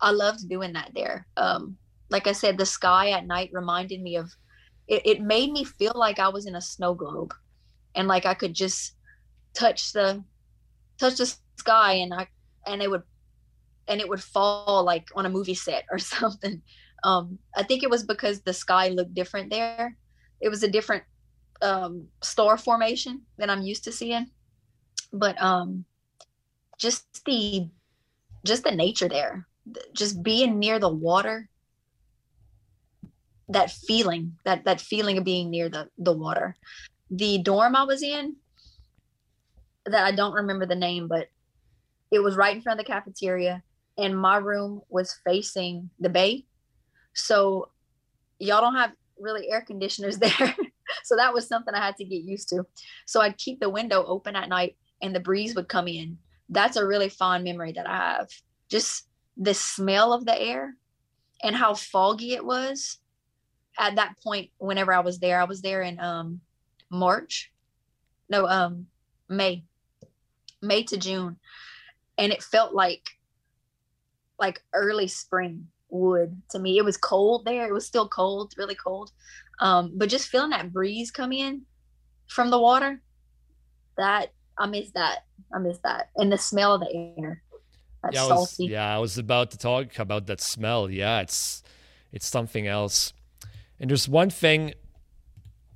I 0.00 0.12
loved 0.12 0.48
doing 0.48 0.74
that 0.74 0.92
there. 0.94 1.26
Um, 1.36 1.76
like 2.08 2.28
I 2.28 2.32
said, 2.32 2.56
the 2.56 2.66
sky 2.66 3.10
at 3.10 3.26
night 3.26 3.50
reminded 3.52 4.00
me 4.00 4.14
of 4.16 4.30
it, 4.86 5.02
it 5.04 5.20
made 5.20 5.50
me 5.50 5.64
feel 5.64 5.92
like 5.94 6.18
I 6.18 6.28
was 6.28 6.46
in 6.46 6.54
a 6.54 6.60
snow 6.60 6.94
globe 6.94 7.34
and 7.94 8.08
like 8.08 8.26
I 8.26 8.34
could 8.34 8.54
just 8.54 8.94
touch 9.54 9.92
the 9.92 10.22
touch 10.98 11.16
the 11.16 11.34
sky 11.56 11.94
and 11.94 12.12
I 12.12 12.28
and 12.66 12.82
it 12.82 12.90
would 12.90 13.02
and 13.88 14.00
it 14.00 14.08
would 14.08 14.22
fall 14.22 14.84
like 14.84 15.08
on 15.14 15.26
a 15.26 15.30
movie 15.30 15.54
set 15.54 15.84
or 15.90 15.98
something. 15.98 16.62
Um, 17.02 17.38
I 17.56 17.62
think 17.62 17.82
it 17.82 17.90
was 17.90 18.02
because 18.02 18.40
the 18.40 18.54
sky 18.54 18.88
looked 18.88 19.14
different 19.14 19.50
there. 19.50 19.96
It 20.40 20.48
was 20.48 20.62
a 20.62 20.70
different 20.70 21.04
um, 21.62 22.08
star 22.22 22.56
formation 22.56 23.22
than 23.36 23.50
I'm 23.50 23.62
used 23.62 23.84
to 23.84 23.92
seeing. 23.92 24.30
But 25.12 25.40
um, 25.40 25.84
just 26.78 27.24
the 27.24 27.68
just 28.44 28.64
the 28.64 28.72
nature 28.72 29.08
there, 29.08 29.46
just 29.94 30.22
being 30.22 30.58
near 30.58 30.78
the 30.78 30.88
water 30.88 31.48
that 33.48 33.70
feeling 33.70 34.36
that 34.44 34.64
that 34.64 34.80
feeling 34.80 35.18
of 35.18 35.24
being 35.24 35.50
near 35.50 35.68
the 35.68 35.88
the 35.98 36.12
water. 36.12 36.56
The 37.10 37.38
dorm 37.38 37.76
i 37.76 37.84
was 37.84 38.02
in 38.02 38.36
that 39.86 40.04
i 40.04 40.12
don't 40.12 40.32
remember 40.32 40.64
the 40.64 40.74
name 40.74 41.08
but 41.08 41.28
it 42.10 42.22
was 42.22 42.36
right 42.36 42.56
in 42.56 42.62
front 42.62 42.80
of 42.80 42.86
the 42.86 42.92
cafeteria 42.92 43.62
and 43.98 44.18
my 44.18 44.36
room 44.36 44.82
was 44.88 45.16
facing 45.24 45.90
the 46.00 46.08
bay. 46.08 46.44
So 47.14 47.70
y'all 48.38 48.60
don't 48.60 48.76
have 48.76 48.92
really 49.18 49.50
air 49.50 49.62
conditioners 49.62 50.18
there. 50.18 50.56
So 51.02 51.16
that 51.16 51.34
was 51.34 51.48
something 51.48 51.74
i 51.74 51.84
had 51.84 51.96
to 51.96 52.04
get 52.04 52.22
used 52.22 52.48
to. 52.50 52.64
So 53.06 53.20
i'd 53.20 53.38
keep 53.38 53.60
the 53.60 53.70
window 53.70 54.04
open 54.06 54.36
at 54.36 54.48
night 54.48 54.76
and 55.02 55.14
the 55.14 55.20
breeze 55.20 55.54
would 55.54 55.68
come 55.68 55.88
in. 55.88 56.18
That's 56.48 56.76
a 56.76 56.86
really 56.86 57.08
fond 57.08 57.44
memory 57.44 57.72
that 57.72 57.88
i 57.88 57.96
have. 57.96 58.28
Just 58.68 59.08
the 59.36 59.54
smell 59.54 60.12
of 60.12 60.24
the 60.24 60.40
air 60.40 60.74
and 61.42 61.56
how 61.56 61.74
foggy 61.74 62.34
it 62.34 62.44
was 62.44 62.98
at 63.78 63.96
that 63.96 64.14
point 64.22 64.50
whenever 64.58 64.92
i 64.92 65.00
was 65.00 65.18
there 65.18 65.40
i 65.40 65.44
was 65.44 65.60
there 65.62 65.82
in 65.82 65.98
um 66.00 66.40
march. 66.94 67.52
No 68.28 68.46
um 68.46 68.86
may. 69.28 69.64
May 70.62 70.82
to 70.84 70.96
june. 70.96 71.36
And 72.16 72.32
it 72.32 72.42
felt 72.42 72.74
like 72.74 73.10
like 74.38 74.62
early 74.72 75.08
spring 75.08 75.68
would 75.90 76.40
to 76.50 76.58
me. 76.58 76.78
It 76.78 76.84
was 76.84 76.96
cold 76.96 77.44
there. 77.44 77.68
It 77.68 77.72
was 77.72 77.86
still 77.86 78.08
cold 78.08 78.54
really 78.56 78.74
cold. 78.74 79.10
Um 79.60 79.92
but 79.94 80.08
just 80.08 80.28
feeling 80.28 80.50
that 80.50 80.72
breeze 80.72 81.10
come 81.10 81.32
in 81.32 81.62
from 82.26 82.50
the 82.50 82.58
water 82.58 83.02
that 83.96 84.32
i 84.56 84.66
miss 84.66 84.90
that. 84.92 85.24
I 85.54 85.58
miss 85.58 85.78
that. 85.84 86.10
And 86.16 86.32
the 86.32 86.38
smell 86.38 86.74
of 86.74 86.80
the 86.80 87.14
air. 87.18 87.42
That's 88.02 88.16
yeah, 88.16 88.24
I 88.24 88.26
was, 88.26 88.50
salty. 88.50 88.66
yeah, 88.66 88.94
I 88.96 88.98
was 88.98 89.16
about 89.16 89.50
to 89.52 89.58
talk 89.58 89.98
about 89.98 90.26
that 90.26 90.40
smell. 90.40 90.90
Yeah, 90.90 91.20
it's 91.20 91.62
it's 92.12 92.26
something 92.26 92.66
else. 92.66 93.14
And 93.84 93.90
there's 93.90 94.08
one 94.08 94.30
thing 94.30 94.72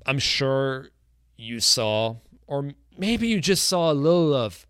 I'm 0.06 0.18
sure 0.18 0.88
you 1.36 1.60
saw, 1.60 2.16
or 2.46 2.70
maybe 2.96 3.28
you 3.28 3.38
just 3.38 3.68
saw 3.68 3.92
a 3.92 3.92
little 3.92 4.32
of. 4.32 4.66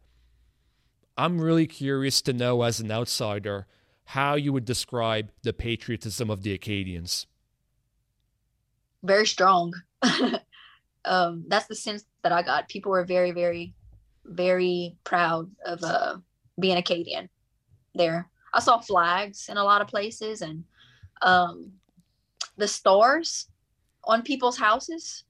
I'm 1.16 1.40
really 1.40 1.68
curious 1.68 2.20
to 2.22 2.33
know, 2.33 2.62
as 2.62 2.81
an 2.81 2.90
outsider, 2.90 3.68
how 4.07 4.35
you 4.35 4.53
would 4.53 4.64
describe 4.64 5.31
the 5.44 5.53
patriotism 5.53 6.31
of 6.31 6.42
the 6.42 6.53
Acadians. 6.53 7.29
Very 9.05 9.24
strong. 9.24 9.72
um, 11.05 11.44
that's 11.46 11.68
the 11.68 11.77
sense 11.77 12.05
that 12.24 12.33
I 12.33 12.42
got. 12.42 12.68
People 12.68 12.90
were 12.90 13.05
very, 13.05 13.31
very, 13.31 13.72
very 14.24 14.96
proud 15.05 15.48
of 15.64 15.85
uh, 15.85 16.16
being 16.59 16.77
Acadian 16.77 17.29
there. 17.94 18.29
I 18.53 18.59
saw 18.59 18.81
flags 18.81 19.48
in 19.48 19.57
a 19.59 19.62
lot 19.62 19.81
of 19.81 19.87
places 19.87 20.42
and 20.42 20.64
um, 21.22 21.70
the 22.59 22.68
stars 22.68 23.49
on 24.05 24.23
people's 24.23 24.59
houses. 24.59 25.25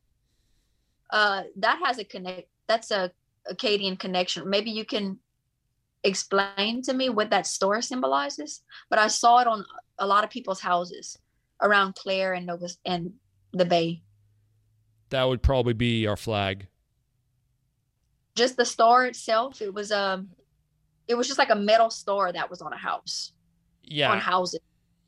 Uh, 1.11 1.45
that 1.57 1.79
has 1.85 1.99
a 1.99 2.05
connect. 2.05 2.49
That's 2.67 2.91
a 2.91 3.13
Acadian 3.47 3.97
connection. 3.97 4.49
Maybe 4.49 4.71
you 4.71 4.85
can 4.85 5.19
explain 6.05 6.83
to 6.83 6.93
me 6.93 7.09
what 7.09 7.31
that 7.31 7.47
star 7.47 7.81
symbolizes. 7.81 8.63
But 8.91 8.99
I 8.99 9.09
saw 9.09 9.39
it 9.39 9.47
on 9.47 9.65
a 9.99 10.07
lot 10.07 10.25
of 10.25 10.31
people's 10.31 10.61
houses 10.61 11.19
around 11.63 11.95
Clare 11.95 12.35
and 12.35 12.47
Nova 12.47 12.69
and 12.85 13.13
the 13.53 13.65
Bay. 13.65 14.03
That 15.11 15.25
would 15.25 15.43
probably 15.43 15.73
be 15.73 16.07
our 16.07 16.17
flag. 16.17 16.67
Just 18.35 18.57
the 18.57 18.65
star 18.65 19.07
itself. 19.07 19.63
It 19.63 19.73
was 19.73 19.91
um, 19.91 20.29
it 21.09 21.15
was 21.15 21.27
just 21.27 21.39
like 21.39 21.51
a 21.51 21.57
metal 21.57 21.91
star 21.91 22.33
that 22.33 22.51
was 22.51 22.61
on 22.61 22.73
a 22.73 22.77
house. 22.77 23.33
Yeah. 23.83 24.13
On 24.13 24.19
houses. 24.19 24.61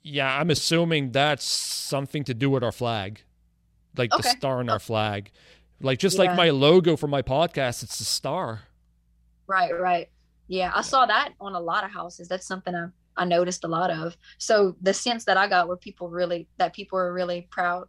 Yeah, 0.03 0.39
I'm 0.39 0.51
assuming 0.51 1.13
that's 1.13 1.45
something 1.45 2.25
to 2.25 2.35
do 2.35 2.49
with 2.51 2.65
our 2.65 2.73
flag, 2.73 3.23
like 3.97 4.13
Okay. 4.13 4.23
the 4.23 4.29
star 4.29 4.59
on 4.59 4.71
our 4.71 4.79
flag, 4.79 5.31
like 5.81 5.99
just 5.99 6.17
Yeah. 6.17 6.25
like 6.25 6.37
my 6.37 6.51
logo 6.51 6.97
for 6.97 7.07
my 7.07 7.23
podcast. 7.23 7.83
It's 7.83 8.01
a 8.01 8.05
star. 8.05 8.63
Right, 9.47 9.79
right. 9.79 10.09
Yeah, 10.49 10.73
I 10.75 10.83
saw 10.83 11.07
that 11.07 11.35
on 11.41 11.55
a 11.55 11.61
lot 11.61 11.85
of 11.85 11.91
houses. 11.91 12.29
That's 12.29 12.47
something 12.47 12.75
I, 12.75 12.87
I 13.17 13.25
noticed 13.25 13.65
a 13.65 13.69
lot 13.69 13.91
of. 13.91 14.17
So 14.39 14.77
the 14.81 14.95
sense 14.95 15.25
that 15.27 15.37
I 15.37 15.49
got 15.49 15.69
were 15.69 15.77
people 15.77 16.09
really 16.09 16.49
that 16.57 16.73
people 16.73 16.97
were 16.97 17.13
really 17.13 17.47
proud 17.51 17.89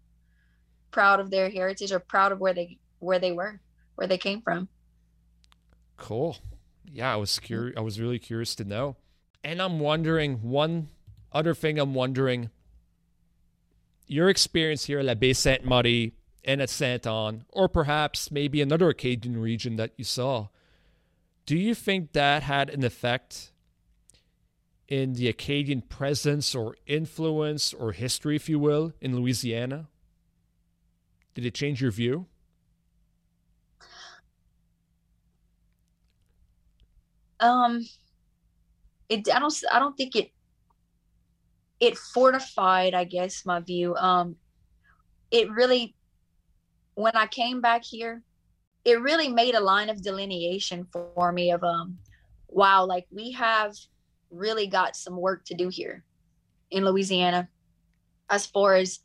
proud 0.91 1.19
of 1.19 1.31
their 1.31 1.49
heritage 1.49 1.91
or 1.91 1.99
proud 1.99 2.31
of 2.31 2.39
where 2.39 2.53
they 2.53 2.77
where 2.99 3.19
they 3.19 3.31
were, 3.31 3.59
where 3.95 4.07
they 4.07 4.17
came 4.17 4.41
from. 4.41 4.67
Cool. 5.97 6.37
Yeah, 6.85 7.13
I 7.13 7.15
was 7.15 7.31
mm. 7.31 7.41
curious. 7.41 7.77
I 7.77 7.81
was 7.81 7.99
really 7.99 8.19
curious 8.19 8.55
to 8.55 8.63
know, 8.63 8.97
and 9.43 9.61
I'm 9.61 9.79
wondering 9.79 10.41
one 10.41 10.89
other 11.31 11.53
thing. 11.53 11.79
I'm 11.79 11.93
wondering 11.93 12.49
your 14.07 14.29
experience 14.29 14.85
here 14.85 14.99
at 14.99 15.05
La 15.05 15.13
Baie 15.13 15.33
Sainte 15.33 15.65
Marie 15.65 16.13
and 16.43 16.61
at 16.61 16.69
Saint 16.69 17.07
Anne, 17.07 17.45
or 17.49 17.69
perhaps 17.69 18.31
maybe 18.31 18.61
another 18.61 18.89
Acadian 18.89 19.39
region 19.39 19.75
that 19.77 19.91
you 19.95 20.03
saw. 20.03 20.47
Do 21.45 21.57
you 21.57 21.73
think 21.75 22.13
that 22.13 22.43
had 22.43 22.69
an 22.69 22.83
effect 22.83 23.51
in 24.87 25.13
the 25.13 25.27
Acadian 25.27 25.81
presence 25.81 26.53
or 26.53 26.75
influence 26.85 27.73
or 27.73 27.93
history, 27.93 28.35
if 28.35 28.49
you 28.49 28.59
will, 28.59 28.93
in 28.99 29.15
Louisiana? 29.15 29.87
Did 31.33 31.45
it 31.45 31.53
change 31.53 31.81
your 31.81 31.91
view? 31.91 32.25
Um 37.39 37.87
it 39.09 39.27
I 39.33 39.39
don't 39.39 39.63
I 39.71 39.79
don't 39.79 39.97
think 39.97 40.15
it 40.15 40.31
it 41.81 41.97
fortified, 41.97 42.93
I 42.93 43.03
guess, 43.03 43.45
my 43.45 43.59
view. 43.59 43.95
Um 43.97 44.37
it 45.31 45.51
really 45.51 45.95
when 46.95 47.15
I 47.15 47.25
came 47.25 47.61
back 47.61 47.83
here, 47.83 48.21
it 48.85 49.01
really 49.01 49.27
made 49.27 49.55
a 49.55 49.59
line 49.59 49.89
of 49.89 50.01
delineation 50.01 50.87
for 50.91 51.31
me 51.33 51.51
of 51.51 51.63
um 51.63 51.97
wow, 52.47 52.85
like 52.85 53.07
we 53.11 53.31
have 53.31 53.75
really 54.29 54.67
got 54.67 54.95
some 54.95 55.17
work 55.17 55.43
to 55.45 55.55
do 55.55 55.67
here 55.67 56.05
in 56.69 56.85
Louisiana 56.85 57.49
as 58.29 58.45
far 58.45 58.75
as 58.75 58.99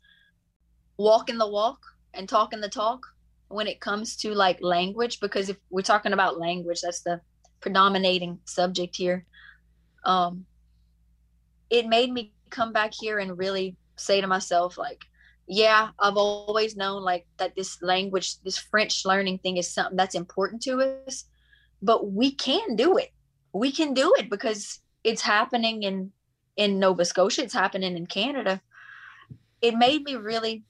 walking 0.97 1.37
the 1.37 1.47
walk 1.49 1.79
and 2.13 2.29
talking 2.29 2.61
the 2.61 2.69
talk 2.69 3.05
when 3.49 3.67
it 3.67 3.79
comes 3.79 4.15
to 4.17 4.33
like 4.33 4.61
language 4.61 5.19
because 5.19 5.49
if 5.49 5.57
we're 5.69 5.81
talking 5.81 6.13
about 6.13 6.39
language 6.39 6.81
that's 6.81 7.01
the 7.01 7.19
predominating 7.61 8.39
subject 8.45 8.95
here 8.95 9.25
um 10.05 10.45
it 11.69 11.87
made 11.87 12.11
me 12.11 12.33
come 12.57 12.73
back 12.73 12.91
here 12.93 13.19
and 13.19 13.37
really 13.37 13.77
say 13.95 14.19
to 14.21 14.27
myself 14.27 14.77
like 14.77 15.01
yeah 15.47 15.89
i've 15.99 16.17
always 16.17 16.75
known 16.75 17.01
like 17.03 17.25
that 17.37 17.55
this 17.55 17.81
language 17.81 18.41
this 18.41 18.57
french 18.57 19.05
learning 19.05 19.37
thing 19.39 19.57
is 19.57 19.69
something 19.69 19.95
that's 19.95 20.15
important 20.23 20.61
to 20.61 20.81
us 21.07 21.25
but 21.81 22.11
we 22.11 22.31
can 22.31 22.75
do 22.75 22.97
it. 22.97 23.11
We 23.53 23.71
can 23.71 23.93
do 23.93 24.13
it 24.17 24.29
because 24.29 24.79
it's 25.03 25.21
happening 25.21 25.83
in 25.83 26.11
in 26.55 26.79
nova 26.79 27.05
scotia. 27.05 27.43
It's 27.43 27.53
happening 27.53 27.95
in 27.95 28.05
canada. 28.07 28.61
It 29.61 29.75
made 29.75 30.03
me 30.03 30.15
really 30.15 30.63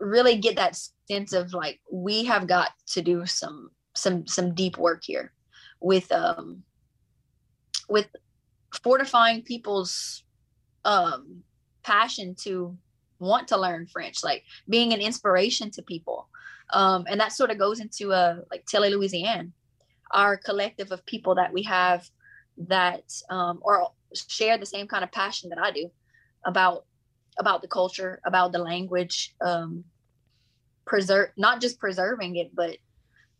really 0.00 0.36
get 0.36 0.56
that 0.56 0.78
sense 1.10 1.32
of 1.32 1.52
like 1.52 1.80
we 1.90 2.24
have 2.24 2.46
got 2.46 2.70
to 2.86 3.02
do 3.02 3.26
some 3.26 3.70
some 3.94 4.26
some 4.26 4.54
deep 4.54 4.78
work 4.78 5.02
here 5.04 5.32
with 5.80 6.10
um 6.12 6.62
with 7.88 8.08
fortifying 8.82 9.42
people's 9.42 10.24
um 10.84 11.42
passion 11.82 12.34
to 12.34 12.76
want 13.18 13.48
to 13.48 13.56
learn 13.56 13.86
french 13.86 14.22
like 14.22 14.44
being 14.68 14.92
an 14.92 15.00
inspiration 15.00 15.70
to 15.70 15.82
people. 15.82 16.28
Um 16.72 17.04
and 17.08 17.20
that 17.20 17.32
sort 17.32 17.50
of 17.50 17.58
goes 17.58 17.80
into 17.80 18.12
a 18.12 18.40
like 18.50 18.64
tele 18.66 18.90
louisiane 18.90 19.52
our 20.12 20.36
collective 20.36 20.90
of 20.92 21.04
people 21.06 21.34
that 21.34 21.52
we 21.52 21.62
have 21.62 22.08
that 22.56 23.04
um 23.30 23.58
or 23.62 23.90
share 24.14 24.58
the 24.58 24.66
same 24.66 24.86
kind 24.88 25.04
of 25.04 25.12
passion 25.12 25.50
that 25.50 25.58
i 25.58 25.70
do 25.70 25.90
about 26.46 26.86
about 27.38 27.60
the 27.62 27.68
culture 27.68 28.20
about 28.24 28.52
the 28.52 28.58
language 28.58 29.34
um 29.42 29.84
preserve 30.86 31.28
not 31.36 31.60
just 31.60 31.78
preserving 31.78 32.36
it 32.36 32.50
but 32.54 32.78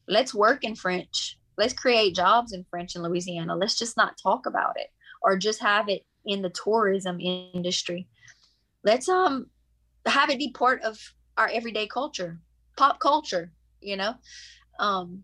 let's 0.09 0.35
work 0.35 0.64
in 0.64 0.75
french. 0.75 1.38
Let's 1.57 1.75
create 1.75 2.14
jobs 2.14 2.53
in 2.53 2.64
french 2.71 2.97
in 2.97 3.03
louisiana. 3.03 3.55
Let's 3.57 3.79
just 3.79 3.97
not 3.97 4.19
talk 4.23 4.47
about 4.47 4.75
it 4.77 4.88
or 5.23 5.37
just 5.37 5.61
have 5.61 5.89
it 5.89 6.05
in 6.25 6.43
the 6.43 6.51
tourism 6.51 7.21
industry. 7.21 8.07
Let's 8.85 9.09
um 9.09 9.47
have 10.07 10.31
it 10.31 10.39
be 10.39 10.53
part 10.53 10.83
of 10.83 10.99
our 11.37 11.49
everyday 11.53 11.87
culture 11.87 12.39
pop 12.77 13.01
culture 13.01 13.53
you 13.81 13.97
know? 13.97 14.15
Um 14.79 15.23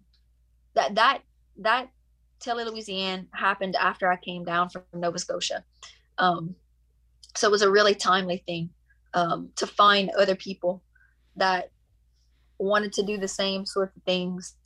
that 0.75 0.95
that 0.97 1.23
that 1.59 1.89
tele 2.41 2.65
louisiane 2.65 3.27
happened 3.33 3.77
after 3.77 4.11
i 4.11 4.17
came 4.17 4.45
down 4.45 4.69
from 4.69 4.83
nova 4.93 5.19
scotia. 5.19 5.65
Um 6.19 6.55
so 7.37 7.49
it 7.49 7.51
was 7.51 7.63
a 7.63 7.71
really 7.71 7.95
timely 7.95 8.43
thing 8.47 8.71
um 9.15 9.51
to 9.57 9.67
find 9.67 10.11
other 10.11 10.35
people 10.35 10.83
that 11.37 11.71
wanted 12.59 12.93
to 12.93 13.03
do 13.03 13.19
the 13.19 13.29
same 13.29 13.67
sort 13.67 13.93
of 13.97 14.03
things 14.03 14.57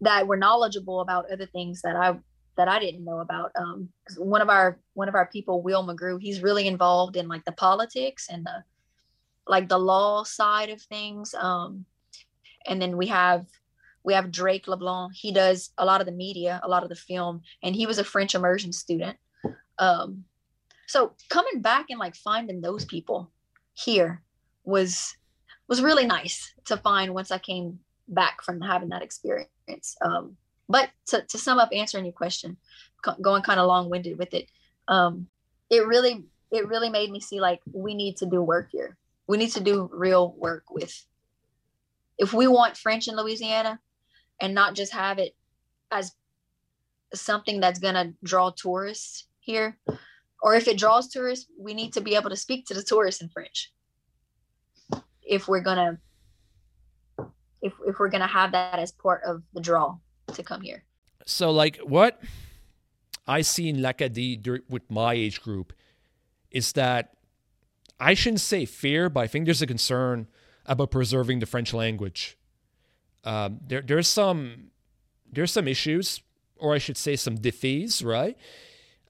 that 0.00 0.26
were 0.26 0.36
knowledgeable 0.36 1.00
about 1.00 1.30
other 1.30 1.46
things 1.46 1.82
that 1.82 1.96
I 1.96 2.16
that 2.56 2.68
I 2.68 2.78
didn't 2.78 3.04
know 3.04 3.20
about. 3.20 3.52
Um, 3.56 3.88
one 4.16 4.40
of 4.40 4.48
our 4.48 4.78
one 4.94 5.08
of 5.08 5.14
our 5.14 5.26
people, 5.26 5.62
Will 5.62 5.86
McGrew, 5.86 6.20
he's 6.20 6.42
really 6.42 6.66
involved 6.66 7.16
in 7.16 7.28
like 7.28 7.44
the 7.44 7.52
politics 7.52 8.28
and 8.30 8.44
the 8.44 8.64
like 9.46 9.68
the 9.68 9.78
law 9.78 10.24
side 10.24 10.70
of 10.70 10.80
things. 10.82 11.34
Um, 11.34 11.84
and 12.66 12.80
then 12.80 12.96
we 12.96 13.06
have 13.08 13.46
we 14.04 14.14
have 14.14 14.30
Drake 14.30 14.68
LeBlanc. 14.68 15.12
He 15.14 15.32
does 15.32 15.70
a 15.78 15.84
lot 15.84 16.00
of 16.00 16.06
the 16.06 16.12
media, 16.12 16.60
a 16.62 16.68
lot 16.68 16.82
of 16.82 16.88
the 16.88 16.94
film, 16.94 17.42
and 17.62 17.74
he 17.74 17.86
was 17.86 17.98
a 17.98 18.04
French 18.04 18.34
immersion 18.34 18.72
student. 18.72 19.16
Um, 19.78 20.24
so 20.86 21.12
coming 21.28 21.60
back 21.60 21.86
and 21.90 21.98
like 21.98 22.14
finding 22.14 22.60
those 22.60 22.84
people 22.84 23.30
here 23.74 24.22
was 24.64 25.16
was 25.68 25.82
really 25.82 26.06
nice 26.06 26.54
to 26.66 26.76
find 26.76 27.12
once 27.12 27.30
I 27.30 27.38
came 27.38 27.80
back 28.08 28.42
from 28.42 28.60
having 28.60 28.90
that 28.90 29.02
experience. 29.02 29.96
Um, 30.00 30.36
but 30.68 30.90
to, 31.08 31.22
to 31.22 31.38
sum 31.38 31.58
up 31.58 31.70
answering 31.72 32.04
your 32.04 32.12
question, 32.12 32.56
going 33.20 33.42
kind 33.42 33.60
of 33.60 33.66
long 33.66 33.88
winded 33.88 34.18
with 34.18 34.34
it, 34.34 34.48
um, 34.88 35.28
it 35.70 35.86
really 35.86 36.24
it 36.50 36.68
really 36.68 36.88
made 36.88 37.10
me 37.10 37.20
see 37.20 37.40
like 37.40 37.60
we 37.72 37.94
need 37.94 38.16
to 38.18 38.26
do 38.26 38.42
work 38.42 38.68
here. 38.70 38.96
We 39.26 39.36
need 39.36 39.50
to 39.52 39.60
do 39.60 39.90
real 39.92 40.34
work 40.38 40.70
with. 40.70 41.04
If 42.18 42.32
we 42.32 42.46
want 42.46 42.76
French 42.76 43.08
in 43.08 43.16
Louisiana, 43.16 43.80
and 44.40 44.54
not 44.54 44.74
just 44.74 44.92
have 44.92 45.18
it 45.18 45.34
as 45.90 46.12
something 47.14 47.60
that's 47.60 47.78
gonna 47.78 48.12
draw 48.22 48.50
tourists 48.50 49.26
here, 49.40 49.78
or 50.42 50.54
if 50.54 50.68
it 50.68 50.78
draws 50.78 51.08
tourists, 51.08 51.46
we 51.58 51.74
need 51.74 51.92
to 51.94 52.00
be 52.00 52.14
able 52.14 52.30
to 52.30 52.36
speak 52.36 52.66
to 52.66 52.74
the 52.74 52.82
tourists 52.82 53.22
in 53.22 53.28
French 53.28 53.72
if 55.22 55.48
we're 55.48 55.60
gonna 55.60 55.98
if 57.62 57.72
if 57.86 57.98
we're 57.98 58.08
gonna 58.08 58.26
have 58.26 58.52
that 58.52 58.78
as 58.78 58.92
part 58.92 59.22
of 59.24 59.42
the 59.54 59.60
draw 59.60 59.96
to 60.32 60.42
come 60.42 60.62
here. 60.62 60.82
So, 61.24 61.50
like, 61.50 61.78
what 61.78 62.22
I 63.26 63.42
see 63.42 63.68
in 63.68 63.82
l'Acadie 63.82 64.62
with 64.68 64.90
my 64.90 65.14
age 65.14 65.42
group 65.42 65.72
is 66.50 66.72
that 66.72 67.14
I 67.98 68.14
shouldn't 68.14 68.40
say 68.40 68.64
fear, 68.64 69.08
but 69.08 69.20
I 69.20 69.26
think 69.26 69.46
there's 69.46 69.62
a 69.62 69.66
concern 69.66 70.28
about 70.66 70.90
preserving 70.90 71.40
the 71.40 71.46
French 71.46 71.72
language. 71.72 72.36
Um, 73.24 73.60
there, 73.66 73.82
there's 73.82 74.08
some 74.08 74.70
there's 75.30 75.50
some 75.50 75.66
issues, 75.66 76.20
or 76.56 76.74
I 76.74 76.78
should 76.78 76.96
say, 76.96 77.16
some 77.16 77.36
défis, 77.36 78.04
right? 78.04 78.36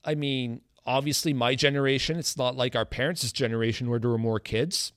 I 0.04 0.14
mean, 0.14 0.62
obviously, 0.86 1.34
my 1.34 1.54
generation, 1.54 2.18
it's 2.18 2.36
not 2.36 2.56
like 2.56 2.74
our 2.74 2.86
parents' 2.86 3.30
generation 3.32 3.90
where 3.90 3.98
there 3.98 4.10
were 4.10 4.18
more 4.18 4.40
kids, 4.40 4.92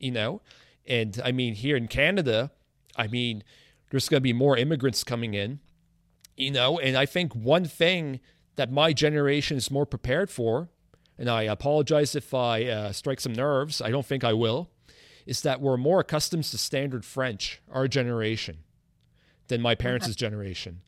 you 0.00 0.10
know. 0.10 0.42
And 0.86 1.20
I 1.24 1.32
mean, 1.32 1.54
here 1.54 1.76
in 1.76 1.88
Canada, 1.88 2.50
I 2.96 3.06
mean, 3.06 3.44
there's 3.90 4.08
going 4.08 4.18
to 4.18 4.22
be 4.22 4.32
more 4.32 4.56
immigrants 4.56 5.04
coming 5.04 5.34
in, 5.34 5.60
you 6.36 6.50
know. 6.50 6.78
And 6.78 6.96
I 6.96 7.06
think 7.06 7.34
one 7.34 7.64
thing 7.64 8.20
that 8.56 8.72
my 8.72 8.92
generation 8.92 9.56
is 9.56 9.70
more 9.70 9.86
prepared 9.86 10.30
for, 10.30 10.68
and 11.18 11.28
I 11.28 11.42
apologize 11.42 12.14
if 12.14 12.34
I 12.34 12.64
uh, 12.64 12.92
strike 12.92 13.20
some 13.20 13.32
nerves, 13.32 13.80
I 13.80 13.90
don't 13.90 14.06
think 14.06 14.24
I 14.24 14.32
will, 14.32 14.70
is 15.24 15.42
that 15.42 15.60
we're 15.60 15.76
more 15.76 16.00
accustomed 16.00 16.44
to 16.44 16.58
standard 16.58 17.04
French, 17.04 17.60
our 17.70 17.88
generation, 17.88 18.58
than 19.48 19.60
my 19.60 19.74
parents' 19.74 20.06
okay. 20.06 20.14
generation. 20.14 20.80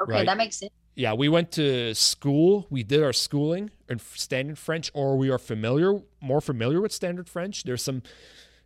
Okay, 0.00 0.12
right? 0.12 0.26
that 0.26 0.36
makes 0.36 0.56
sense. 0.56 0.72
Yeah, 0.94 1.14
we 1.14 1.28
went 1.28 1.52
to 1.52 1.94
school. 1.94 2.66
We 2.68 2.82
did 2.82 3.02
our 3.02 3.14
schooling 3.14 3.70
in 3.88 3.98
standard 3.98 4.58
French, 4.58 4.90
or 4.92 5.16
we 5.16 5.30
are 5.30 5.38
familiar, 5.38 6.00
more 6.20 6.42
familiar 6.42 6.80
with 6.82 6.92
standard 6.92 7.28
French. 7.30 7.64
There's 7.64 7.82
some 7.82 8.02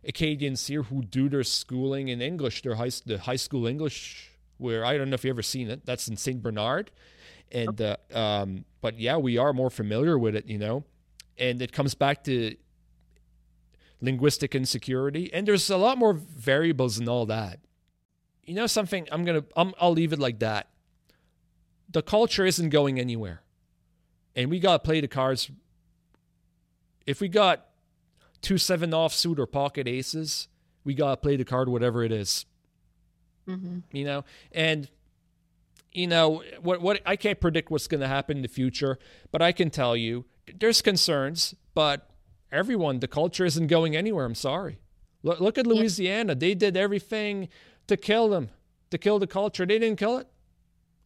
Acadians 0.07 0.65
here 0.67 0.83
who 0.83 1.01
do 1.03 1.27
their 1.27 1.43
schooling 1.43 2.07
in 2.07 2.21
English, 2.21 2.61
their 2.61 2.75
high, 2.75 2.89
the 3.05 3.19
high 3.19 3.35
school 3.35 3.67
English, 3.67 4.31
where 4.57 4.85
I 4.85 4.97
don't 4.97 5.09
know 5.09 5.15
if 5.15 5.23
you 5.25 5.29
ever 5.29 5.41
seen 5.41 5.69
it. 5.69 5.85
That's 5.85 6.07
in 6.07 6.15
Saint 6.15 6.41
Bernard, 6.41 6.91
and 7.51 7.81
uh, 7.81 7.97
um, 8.13 8.65
but 8.81 8.97
yeah, 8.97 9.17
we 9.17 9.37
are 9.37 9.51
more 9.53 9.69
familiar 9.69 10.17
with 10.17 10.35
it, 10.35 10.45
you 10.47 10.57
know, 10.57 10.85
and 11.37 11.61
it 11.61 11.73
comes 11.73 11.93
back 11.93 12.23
to 12.23 12.55
linguistic 13.99 14.55
insecurity, 14.55 15.31
and 15.33 15.47
there's 15.47 15.69
a 15.69 15.77
lot 15.77 15.97
more 15.97 16.13
variables 16.13 16.97
and 16.97 17.09
all 17.09 17.25
that. 17.25 17.59
You 18.45 18.53
know 18.53 18.67
something? 18.67 19.07
I'm 19.11 19.25
gonna 19.25 19.43
i 19.57 19.73
I'll 19.79 19.91
leave 19.91 20.13
it 20.13 20.19
like 20.19 20.39
that. 20.39 20.69
The 21.89 22.01
culture 22.01 22.45
isn't 22.45 22.69
going 22.69 22.97
anywhere, 22.97 23.41
and 24.35 24.49
we 24.49 24.59
gotta 24.59 24.79
play 24.79 25.01
the 25.01 25.09
cards. 25.09 25.51
If 27.05 27.19
we 27.19 27.27
got 27.27 27.66
two 28.41 28.57
seven 28.57 28.91
offsuit 28.91 29.39
or 29.39 29.45
pocket 29.45 29.87
aces, 29.87 30.47
we 30.83 30.93
gotta 30.93 31.17
play 31.17 31.35
the 31.35 31.45
card 31.45 31.69
whatever 31.69 32.03
it 32.03 32.11
is. 32.11 32.45
Mm-hmm. 33.47 33.79
You 33.91 34.05
know, 34.05 34.25
and 34.51 34.89
you 35.93 36.07
know 36.07 36.43
what? 36.61 36.81
What 36.81 37.01
I 37.05 37.15
can't 37.15 37.39
predict 37.39 37.71
what's 37.71 37.87
going 37.87 38.01
to 38.01 38.07
happen 38.07 38.37
in 38.37 38.43
the 38.43 38.49
future, 38.49 38.99
but 39.31 39.41
I 39.41 39.51
can 39.51 39.69
tell 39.69 39.95
you 39.95 40.25
there's 40.59 40.81
concerns. 40.81 41.55
But 41.73 42.09
everyone, 42.51 42.99
the 42.99 43.07
culture 43.07 43.45
isn't 43.45 43.67
going 43.67 43.95
anywhere. 43.95 44.25
I'm 44.25 44.35
sorry. 44.35 44.79
Look, 45.23 45.39
look 45.39 45.57
at 45.57 45.65
Louisiana. 45.65 46.35
They 46.35 46.53
did 46.53 46.77
everything 46.77 47.49
to 47.87 47.97
kill 47.97 48.29
them, 48.29 48.49
to 48.91 48.97
kill 48.97 49.17
the 49.19 49.27
culture. 49.27 49.65
They 49.65 49.79
didn't 49.79 49.97
kill 49.97 50.17
it. 50.17 50.27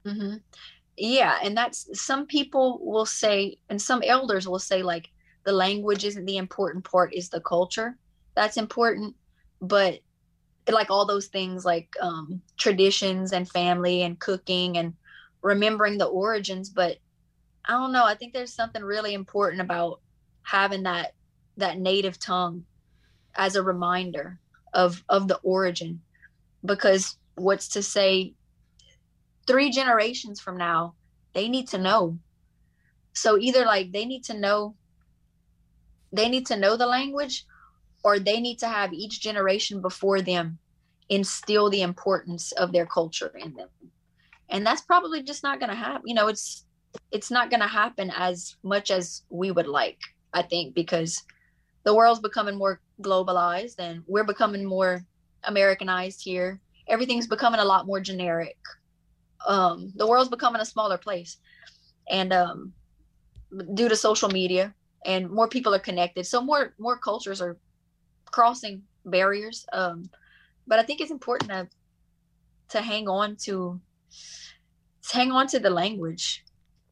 Mm-hmm. 0.06 0.38
Yeah, 0.98 1.40
and 1.44 1.56
that's 1.56 1.88
some 2.00 2.26
people 2.26 2.80
will 2.82 3.06
say, 3.06 3.58
and 3.70 3.82
some 3.82 4.04
elders 4.06 4.48
will 4.48 4.60
say, 4.60 4.84
like 4.84 5.10
the 5.44 5.52
language 5.52 6.06
isn't 6.06 6.26
the 6.26 6.38
important 6.38 6.86
part; 6.86 7.14
is 7.14 7.30
the 7.30 7.42
culture 7.42 7.98
that's 8.36 8.58
important. 8.58 9.16
But 9.62 10.00
like 10.70 10.90
all 10.90 11.06
those 11.06 11.28
things, 11.28 11.66
like 11.66 11.90
um, 12.02 12.42
traditions 12.58 13.34
and 13.34 13.50
family 13.50 14.04
and 14.04 14.20
cooking 14.20 14.78
and 14.78 14.94
remembering 15.42 15.98
the 15.98 16.06
origins. 16.06 16.70
But 16.70 16.98
I 17.66 17.74
don't 17.74 17.92
know. 17.92 18.06
I 18.06 18.16
think 18.16 18.34
there's 18.34 18.54
something 18.54 18.84
really 18.84 19.14
important 19.14 19.62
about 19.62 20.02
having 20.44 20.84
that 20.84 21.14
that 21.58 21.78
native 21.78 22.20
tongue 22.20 22.66
as 23.36 23.56
a 23.56 23.64
reminder 23.64 24.40
of 24.74 25.04
of 25.10 25.28
the 25.28 25.38
origin 25.38 26.02
because 26.66 27.18
what's 27.36 27.70
to 27.70 27.84
say 27.84 28.34
three 29.48 29.70
generations 29.70 30.40
from 30.40 30.58
now 30.58 30.96
they 31.34 31.50
need 31.50 31.68
to 31.68 31.78
know 31.78 32.18
so 33.14 33.38
either 33.38 33.66
like 33.66 33.92
they 33.92 34.06
need 34.06 34.24
to 34.24 34.38
know 34.38 34.76
they 36.12 36.30
need 36.30 36.46
to 36.46 36.58
know 36.58 36.76
the 36.78 36.86
language 36.86 37.46
or 38.04 38.20
they 38.20 38.40
need 38.40 38.60
to 38.60 38.68
have 38.68 38.94
each 38.94 39.22
generation 39.22 39.82
before 39.82 40.22
them 40.22 40.58
instill 41.10 41.70
the 41.70 41.82
importance 41.82 42.52
of 42.54 42.72
their 42.72 42.86
culture 42.86 43.32
in 43.36 43.54
them 43.56 43.70
and 44.50 44.66
that's 44.66 44.82
probably 44.82 45.22
just 45.22 45.44
not 45.44 45.60
going 45.60 45.70
to 45.70 45.76
happen 45.76 46.02
you 46.06 46.16
know 46.16 46.28
it's 46.28 46.66
it's 47.12 47.32
not 47.32 47.50
going 47.50 47.60
to 47.60 47.68
happen 47.68 48.12
as 48.16 48.56
much 48.64 48.92
as 48.92 49.24
we 49.30 49.52
would 49.52 49.68
like 49.68 50.00
i 50.34 50.42
think 50.42 50.74
because 50.74 51.24
the 51.84 51.94
world's 51.94 52.20
becoming 52.20 52.58
more 52.58 52.80
globalized 53.02 53.76
and 53.80 54.04
we're 54.08 54.24
becoming 54.24 54.64
more 54.66 55.06
Americanized 55.44 56.24
here. 56.24 56.60
Everything's 56.88 57.28
becoming 57.28 57.60
a 57.60 57.66
lot 57.66 57.86
more 57.86 58.00
generic. 58.00 58.58
Um, 59.48 59.92
the 59.96 60.08
world's 60.08 60.30
becoming 60.30 60.62
a 60.62 60.66
smaller 60.66 60.98
place. 60.98 61.38
And 62.10 62.34
um, 62.34 62.74
due 63.74 63.90
to 63.90 63.96
social 63.96 64.30
media 64.30 64.74
and 65.06 65.30
more 65.30 65.48
people 65.48 65.74
are 65.74 65.80
connected. 65.80 66.26
So 66.26 66.42
more 66.42 66.74
more 66.78 66.98
cultures 66.98 67.42
are 67.42 67.58
crossing 68.26 68.84
barriers. 69.06 69.66
Um, 69.74 70.10
but 70.68 70.80
I 70.80 70.84
think 70.84 71.02
it's 71.02 71.12
important 71.12 71.52
to 71.52 71.68
to 72.70 72.82
hang 72.82 73.08
on 73.08 73.36
to, 73.36 73.80
to 75.10 75.18
hang 75.18 75.32
on 75.32 75.48
to 75.48 75.60
the 75.60 75.70
language. 75.70 76.46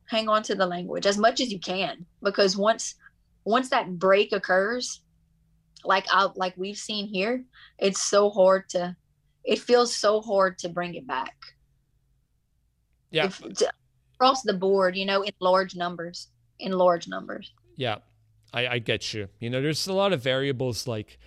Hang 0.08 0.28
on 0.28 0.44
to 0.44 0.56
the 0.56 0.66
language 0.66 1.06
as 1.06 1.18
much 1.18 1.40
as 1.40 1.52
you 1.52 1.60
can 1.60 2.06
because 2.24 2.58
once 2.58 2.96
once 3.46 3.70
that 3.70 4.00
break 4.00 4.34
occurs, 4.34 5.02
like 5.86 6.08
out 6.12 6.36
like 6.36 6.54
we've 6.58 6.78
seen 6.78 7.08
here, 7.08 7.46
it's 7.78 8.02
so 8.02 8.30
hard 8.30 8.68
to 8.70 8.96
it 9.44 9.60
feels 9.60 9.96
so 9.96 10.22
hard 10.22 10.58
to 10.60 10.70
bring 10.70 10.96
it 10.96 11.08
back. 11.08 11.36
Yeah. 13.12 13.26
If, 13.26 13.40
to, 13.40 13.72
across 14.16 14.42
the 14.42 14.54
board, 14.54 14.96
you 14.96 15.06
know, 15.06 15.22
in 15.22 15.32
large 15.40 15.76
numbers. 15.76 16.28
In 16.60 16.74
large 16.74 17.08
numbers. 17.08 17.54
Yeah. 17.80 18.00
I, 18.54 18.68
I 18.68 18.80
get 18.80 19.14
you. 19.14 19.30
You 19.40 19.50
know, 19.50 19.62
there's 19.62 19.88
a 19.88 19.94
lot 19.94 20.12
of 20.12 20.22
variables 20.22 20.86
like 20.86 21.18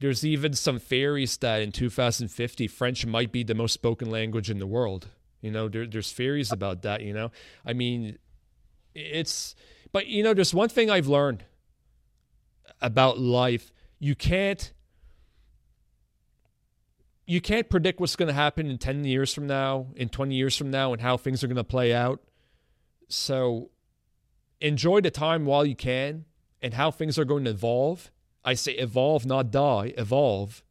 there's 0.00 0.24
even 0.24 0.54
some 0.54 0.78
theories 0.78 1.36
that 1.38 1.60
in 1.60 1.72
2050 1.72 2.66
French 2.68 3.04
might 3.04 3.30
be 3.30 3.42
the 3.42 3.54
most 3.54 3.74
spoken 3.74 4.10
language 4.10 4.48
in 4.48 4.58
the 4.58 4.66
world. 4.66 5.08
You 5.42 5.50
know, 5.50 5.68
there, 5.68 5.86
there's 5.86 6.10
theories 6.10 6.52
about 6.52 6.82
that, 6.82 7.02
you 7.02 7.12
know. 7.12 7.30
I 7.66 7.74
mean, 7.74 8.18
it's 8.94 9.54
but 9.92 10.06
you 10.06 10.22
know, 10.22 10.32
there's 10.32 10.54
one 10.54 10.70
thing 10.70 10.90
I've 10.90 11.06
learned 11.06 11.44
about 12.80 13.18
life. 13.18 13.70
You 13.98 14.14
can't 14.14 14.72
you 17.26 17.42
can't 17.42 17.68
predict 17.68 18.00
what's 18.00 18.16
going 18.16 18.28
to 18.28 18.34
happen 18.34 18.70
in 18.70 18.78
10 18.78 19.04
years 19.04 19.34
from 19.34 19.46
now, 19.46 19.88
in 19.96 20.08
20 20.08 20.34
years 20.34 20.56
from 20.56 20.70
now 20.70 20.94
and 20.94 21.02
how 21.02 21.18
things 21.18 21.44
are 21.44 21.46
going 21.46 21.56
to 21.56 21.64
play 21.64 21.92
out. 21.92 22.22
So 23.08 23.70
enjoy 24.60 25.00
the 25.00 25.10
time 25.10 25.44
while 25.44 25.64
you 25.64 25.74
can 25.74 26.24
and 26.62 26.74
how 26.74 26.90
things 26.90 27.18
are 27.18 27.24
going 27.24 27.44
to 27.44 27.50
evolve. 27.50 28.10
I 28.44 28.54
say 28.54 28.72
evolve, 28.72 29.26
not 29.26 29.50
die, 29.50 29.92
evolve. 29.96 30.62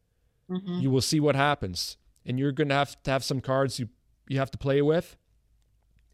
Mm-hmm. 0.50 0.80
You 0.80 0.92
will 0.92 1.02
see 1.02 1.20
what 1.20 1.36
happens. 1.36 1.98
And 2.26 2.40
you're 2.40 2.52
going 2.52 2.70
to 2.70 2.76
have 2.76 3.02
to 3.04 3.12
have 3.12 3.24
some 3.24 3.42
cards 3.42 3.80
you 3.80 3.90
you 4.28 4.38
have 4.38 4.52
to 4.52 4.58
play 4.60 4.82
with 4.82 5.18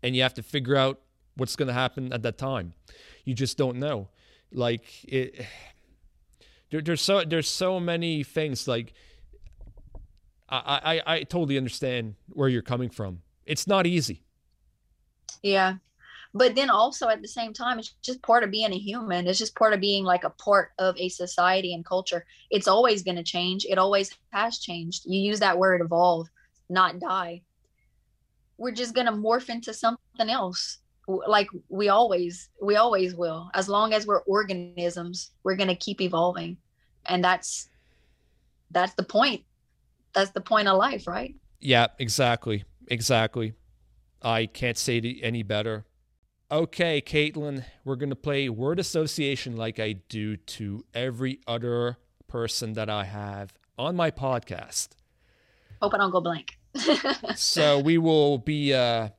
and 0.02 0.16
you 0.16 0.22
have 0.22 0.34
to 0.36 0.44
figure 0.44 0.78
out 0.78 1.02
what's 1.36 1.58
going 1.58 1.68
to 1.68 1.74
happen 1.74 2.14
at 2.14 2.24
that 2.24 2.38
time. 2.38 2.74
You 3.26 3.34
just 3.34 3.58
don't 3.58 3.78
know. 3.78 4.08
Like 4.52 4.84
it 5.04 5.46
there, 6.72 6.82
there's 6.82 7.02
so 7.02 7.24
there's 7.24 7.50
so 7.50 7.80
many 7.80 8.24
things 8.24 8.68
like 8.68 8.94
I, 10.48 11.02
I 11.06 11.16
I 11.16 11.24
totally 11.24 11.58
understand 11.58 12.16
where 12.30 12.48
you're 12.48 12.62
coming 12.62 12.90
from. 12.90 13.22
It's 13.46 13.68
not 13.68 13.86
easy. 13.86 14.24
Yeah. 15.42 15.76
But 16.36 16.54
then 16.54 16.70
also 16.70 17.08
at 17.08 17.22
the 17.22 17.30
same 17.30 17.54
time, 17.54 17.80
it's 17.80 17.96
just 18.02 18.22
part 18.22 18.44
of 18.44 18.52
being 18.52 18.74
a 18.74 18.78
human. 18.78 19.26
It's 19.26 19.40
just 19.40 19.56
part 19.56 19.72
of 19.72 19.80
being 19.80 20.04
like 20.04 20.26
a 20.26 20.30
part 20.32 20.74
of 20.78 20.94
a 20.98 21.08
society 21.08 21.74
and 21.74 21.86
culture. 21.86 22.26
It's 22.52 22.68
always 22.68 23.04
going 23.04 23.16
to 23.16 23.24
change. 23.24 23.66
It 23.66 23.78
always 23.78 24.12
has 24.34 24.60
changed. 24.60 25.06
You 25.06 25.18
use 25.18 25.40
that 25.40 25.58
word 25.58 25.80
evolve, 25.80 26.28
not 26.70 27.00
die. 27.00 27.42
We're 28.58 28.74
just 28.74 28.94
going 28.94 29.08
to 29.08 29.14
morph 29.14 29.48
into 29.48 29.74
something 29.74 30.30
else 30.30 30.80
like 31.08 31.48
we 31.70 31.90
always 31.90 32.50
we 32.62 32.76
always 32.78 33.14
will 33.14 33.52
as 33.54 33.70
long 33.70 33.94
as 33.94 34.08
we're 34.08 34.22
organisms 34.22 35.30
we're 35.44 35.56
going 35.56 35.68
to 35.68 35.76
keep 35.76 36.02
evolving 36.02 36.58
and 37.06 37.24
that's 37.24 37.70
that's 38.72 38.96
the 38.96 39.04
point 39.04 39.44
that's 40.14 40.32
the 40.32 40.42
point 40.42 40.68
of 40.68 40.78
life 40.78 41.06
right 41.06 41.36
yeah 41.60 41.86
exactly 42.00 42.64
exactly 42.88 43.54
i 44.24 44.48
can't 44.48 44.80
say 44.80 44.98
it 44.98 45.20
any 45.22 45.44
better 45.44 45.86
okay 46.52 47.02
katelyn 47.02 47.64
we're 47.84 47.96
going 47.96 48.10
to 48.10 48.16
play 48.16 48.48
word 48.50 48.80
association 48.80 49.56
like 49.58 49.80
i 49.80 49.94
do 50.10 50.38
to 50.38 50.84
every 50.94 51.40
other 51.48 51.98
person 52.28 52.74
that 52.74 52.90
i 52.90 53.04
have 53.04 53.54
on 53.78 53.96
my 53.96 54.12
podcast 54.12 54.90
hope 55.82 55.94
i 55.94 55.98
don't 55.98 56.12
go 56.12 56.22
blank 56.22 56.58
so 57.36 57.80
we 57.80 57.98
will 57.98 58.38
be 58.38 58.74
uh 58.74 59.10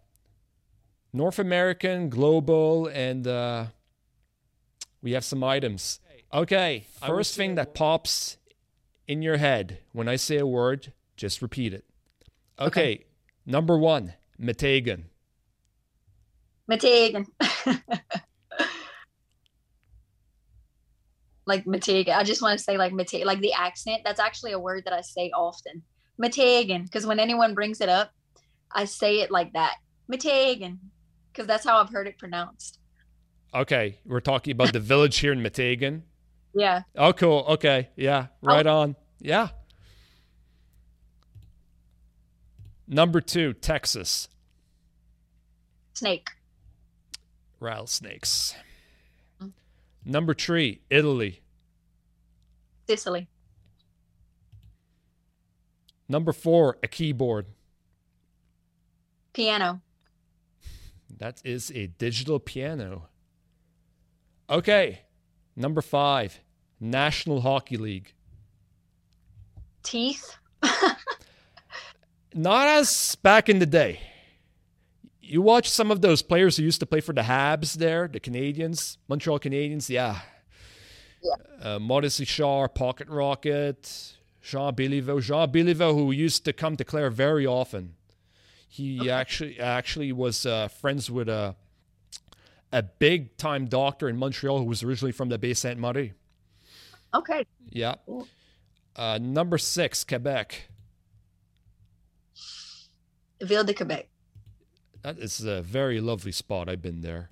North 1.13 1.39
American, 1.39 2.11
global, 2.11 2.89
and 2.89 3.27
uh, 3.27 3.67
we 5.01 5.13
have 5.13 5.25
some 5.25 5.43
items. 5.43 5.99
Okay, 6.31 6.85
first 7.07 7.35
thing 7.37 7.55
that 7.55 7.73
pops 7.73 8.37
in 9.09 9.23
your 9.23 9.39
head 9.39 9.79
when 9.93 10.09
I 10.09 10.17
say 10.17 10.37
a 10.37 10.47
word, 10.47 10.93
just 11.17 11.41
repeat 11.41 11.73
it. 11.73 11.87
Okay, 12.61 12.67
Okay. 12.67 13.05
number 13.47 13.79
one, 13.79 14.13
Meteghan. 14.39 15.05
Matagan. 16.71 17.27
like 21.47 21.65
Matagan. 21.65 22.17
I 22.17 22.25
just 22.25 22.43
want 22.43 22.59
to 22.59 22.65
say 22.65 22.77
like 22.77 22.93
Matag, 22.93 23.25
like 23.25 23.41
the 23.41 23.53
accent. 23.53 24.03
That's 24.05 24.21
actually 24.21 24.53
a 24.53 24.59
word 24.59 24.85
that 24.85 24.93
I 24.93 25.01
say 25.01 25.31
often. 25.31 25.83
Matagan, 26.21 26.85
because 26.85 27.07
when 27.07 27.21
anyone 27.21 27.55
brings 27.55 27.81
it 27.81 27.89
up, 27.89 28.11
I 28.73 28.85
say 28.85 29.21
it 29.21 29.31
like 29.31 29.53
that. 29.53 29.77
Matagan, 30.11 30.79
because 31.33 31.47
that's 31.47 31.65
how 31.65 31.79
I've 31.79 31.91
heard 31.91 32.09
it 32.09 32.19
pronounced. 32.19 32.79
Okay, 33.55 33.99
we're 34.05 34.21
talking 34.21 34.53
about 34.53 34.73
the 34.73 34.81
village 34.81 35.19
here 35.19 35.33
in 35.33 35.41
Meteghan. 35.41 36.03
Yeah. 36.59 36.85
Oh, 36.97 37.13
cool. 37.13 37.45
Okay, 37.49 37.91
yeah, 37.97 38.29
right 38.41 38.67
on. 38.67 38.97
Yeah. 39.21 39.49
Number 42.89 43.21
two, 43.21 43.53
Texas. 43.53 44.29
Snake. 45.93 46.31
Rattlesnakes. 47.61 48.55
Mm. 49.43 49.53
Number 50.05 50.35
three, 50.35 50.81
Italy. 50.91 51.41
Sicily. 52.89 53.29
Number 56.09 56.33
four, 56.33 56.79
a 56.83 56.89
keyboard. 56.89 57.47
Piano. 59.33 59.81
That 61.19 61.41
is 61.45 61.73
a 61.75 61.89
digital 61.89 62.39
piano. 62.39 63.09
Okay. 64.49 65.01
Number 65.57 65.81
five, 65.81 66.41
National 66.79 67.41
Hockey 67.41 67.77
League. 67.77 68.13
Teeth. 69.83 70.37
Not 72.35 72.69
as 72.69 73.17
back 73.17 73.49
in 73.49 73.59
the 73.59 73.67
day. 73.67 74.01
You 75.29 75.43
watch 75.43 75.69
some 75.69 75.91
of 75.91 76.01
those 76.03 76.23
players 76.23 76.57
who 76.57 76.63
used 76.63 76.81
to 76.81 76.87
play 76.87 77.01
for 77.01 77.13
the 77.13 77.23
Habs 77.23 77.75
there, 77.75 78.07
the 78.09 78.21
Canadians, 78.21 78.99
Montreal 79.09 79.41
Canadiens, 79.41 79.89
yeah. 79.89 80.21
Yeah. 81.23 81.75
Uh, 81.75 81.79
Maurice 81.81 82.21
Richard, 82.21 82.69
Pocket 82.75 83.09
Rocket, 83.09 84.15
Jean 84.43 84.73
Béliveau. 84.75 85.21
Jean 85.21 85.51
Béliveau, 85.51 85.95
who 85.95 86.13
used 86.13 86.45
to 86.45 86.53
come 86.53 86.77
to 86.77 86.85
Clare 86.85 87.11
very 87.11 87.45
often. 87.47 87.95
He 88.69 89.01
Okay. 89.01 89.11
actually 89.11 89.59
actually 89.61 90.13
was 90.13 90.45
uh, 90.47 90.69
friends 90.69 91.11
with 91.11 91.29
a 91.29 91.57
a 92.73 92.83
big 92.83 93.37
time 93.39 93.67
doctor 93.67 94.09
in 94.09 94.17
Montreal 94.19 94.59
who 94.59 94.65
was 94.65 94.83
originally 94.83 95.13
from 95.13 95.29
the 95.31 95.39
Baie 95.39 95.55
Sainte 95.55 95.79
Marie. 95.81 96.13
Okay. 97.15 97.47
Yeah. 97.71 97.95
Uh, 98.95 99.19
number 99.21 99.57
six, 99.59 100.05
Quebec. 100.05 100.69
Ville 103.41 103.65
de 103.65 103.73
Quebec. 103.75 104.09
That 105.07 105.21
is 105.21 105.45
a 105.45 105.63
very 105.63 106.01
lovely 106.01 106.33
spot. 106.33 106.69
I've 106.69 106.83
been 106.83 107.01
there. 107.01 107.31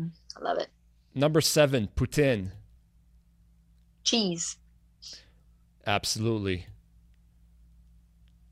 I 0.00 0.40
love 0.40 0.58
it. 0.58 0.70
Number 1.14 1.40
seven, 1.40 1.88
Poutine. 1.94 2.50
Cheese. 4.02 4.56
Absolutely. 5.86 6.66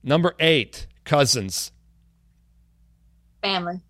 Number 0.04 0.36
eight, 0.38 0.86
Cousins. 1.04 1.72
Family. 3.42 3.80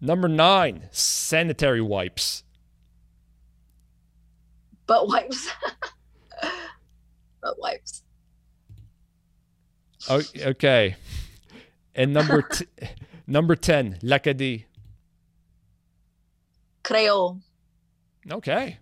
Number 0.00 0.26
nine, 0.26 0.88
sanitary 0.90 1.80
wipes. 1.80 2.42
Butt 4.88 5.06
wipes. 5.06 5.48
Butt 7.40 7.60
wipes. 7.60 8.02
O- 10.10 10.20
okay. 10.36 10.96
And 11.94 12.12
number 12.12 12.42
t- 12.52 12.66
number 13.26 13.56
ten, 13.56 13.98
L'Acadie. 14.02 14.64
Creole. 16.82 17.40
Okay. 18.30 18.78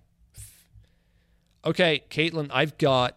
Okay, 1.65 2.03
Katelyn, 2.11 2.51
I've 2.53 2.77
got 2.79 3.17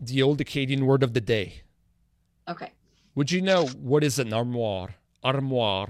the 0.00 0.22
old 0.22 0.40
Acadian 0.40 0.86
word 0.86 1.02
of 1.02 1.14
the 1.14 1.20
day. 1.20 1.62
Okay. 2.48 2.70
Would 3.16 3.32
you 3.32 3.40
know 3.40 3.66
what 3.66 4.04
is 4.04 4.18
an 4.18 4.32
armoire? 4.32 4.94
Armoire. 5.24 5.88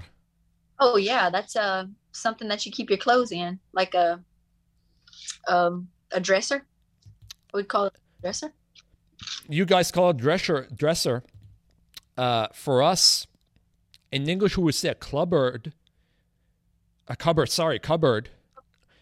Oh 0.79 0.97
yeah, 0.97 1.29
that's 1.29 1.55
uh 1.55 1.85
something 2.11 2.47
that 2.47 2.65
you 2.65 2.71
keep 2.71 2.89
your 2.89 2.97
clothes 2.97 3.31
in, 3.31 3.59
like 3.73 3.93
a 3.93 4.23
um 5.47 5.89
a 6.11 6.19
dresser. 6.19 6.65
We'd 7.53 7.67
call 7.67 7.85
it 7.85 7.93
a 7.95 8.21
dresser. 8.21 8.53
you 9.49 9.65
guys 9.65 9.91
call 9.91 10.11
it 10.11 10.17
dresser 10.17 10.67
dresser 10.75 11.23
uh, 12.17 12.47
for 12.53 12.81
us 12.81 13.27
in 14.11 14.27
english 14.29 14.57
we 14.57 14.63
would 14.63 14.75
say 14.75 14.89
a 14.89 14.95
cupboard 14.95 15.73
a 17.07 17.15
cupboard 17.15 17.49
sorry 17.49 17.79
cupboard 17.79 18.29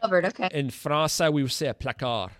Cupboard, 0.01 0.25
Okay. 0.25 0.49
in 0.53 0.67
français 0.67 1.31
we 1.33 1.41
would 1.41 1.51
say 1.51 1.67
a 1.67 1.73
placard 1.73 2.31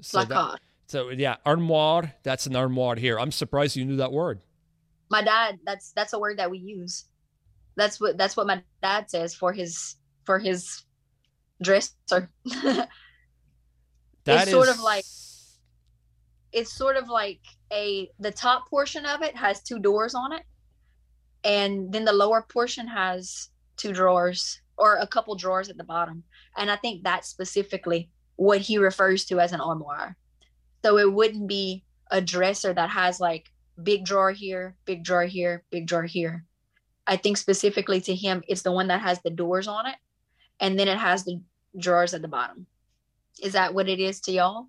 so, 0.00 0.18
that- 0.20 0.28
Placard. 0.28 0.60
so 0.86 1.10
yeah 1.10 1.36
armoire 1.46 2.14
that's 2.22 2.46
an 2.46 2.56
armoire 2.56 2.96
here 2.96 3.18
i'm 3.18 3.30
surprised 3.32 3.76
you 3.76 3.84
knew 3.84 3.96
that 3.96 4.12
word 4.12 4.40
My 5.10 5.22
dad. 5.22 5.58
That's 5.66 5.90
that's 5.92 6.12
a 6.12 6.18
word 6.20 6.38
that 6.38 6.50
we 6.50 6.58
use. 6.58 7.04
That's 7.76 8.00
what 8.00 8.16
that's 8.16 8.36
what 8.36 8.46
my 8.46 8.62
dad 8.80 9.10
says 9.10 9.34
for 9.34 9.52
his 9.52 9.96
for 10.24 10.38
his 10.38 10.84
dresser. 11.62 12.30
That 14.24 14.42
It's 14.42 14.50
sort 14.50 14.68
of 14.68 14.78
like- 14.80 15.04
it's 16.52 16.72
sort 16.72 16.96
of 16.96 17.08
like 17.08 17.40
a 17.72 18.10
the 18.18 18.30
top 18.30 18.68
portion 18.68 19.06
of 19.06 19.22
it 19.22 19.34
has 19.36 19.62
two 19.62 19.78
doors 19.78 20.14
on 20.14 20.32
it 20.32 20.42
and 21.44 21.92
then 21.92 22.04
the 22.04 22.12
lower 22.12 22.42
portion 22.42 22.86
has 22.86 23.48
two 23.76 23.92
drawers 23.92 24.60
or 24.76 24.96
a 24.96 25.06
couple 25.06 25.34
drawers 25.34 25.68
at 25.68 25.76
the 25.76 25.84
bottom. 25.84 26.22
And 26.56 26.70
i 26.70 26.76
think 26.76 27.02
that's 27.02 27.28
specifically 27.28 28.10
what 28.36 28.60
he 28.60 28.78
refers 28.78 29.24
to 29.26 29.40
as 29.40 29.52
an 29.52 29.60
armoire. 29.60 30.16
So 30.82 30.98
it 30.98 31.12
wouldn't 31.12 31.46
be 31.46 31.84
a 32.10 32.20
dresser 32.20 32.72
that 32.72 32.90
has 32.90 33.20
like 33.20 33.50
big 33.82 34.04
drawer 34.04 34.32
here 34.32 34.76
big 34.84 35.04
drawer 35.04 35.24
here 35.24 35.64
big 35.70 35.86
drawer 35.86 36.04
here. 36.04 36.44
I 37.06 37.16
think 37.16 37.36
specifically 37.36 38.00
to 38.02 38.14
him 38.14 38.42
it's 38.48 38.62
the 38.62 38.72
one 38.72 38.88
that 38.88 39.00
has 39.00 39.20
the 39.22 39.30
doors 39.30 39.68
on 39.68 39.86
it 39.86 39.96
and 40.58 40.78
then 40.78 40.88
it 40.88 40.98
has 40.98 41.24
the 41.24 41.40
drawers 41.78 42.14
at 42.14 42.22
the 42.22 42.28
bottom. 42.28 42.66
Is 43.42 43.54
that 43.54 43.72
what 43.72 43.88
it 43.88 44.00
is 44.00 44.20
to 44.22 44.32
y'all? 44.32 44.66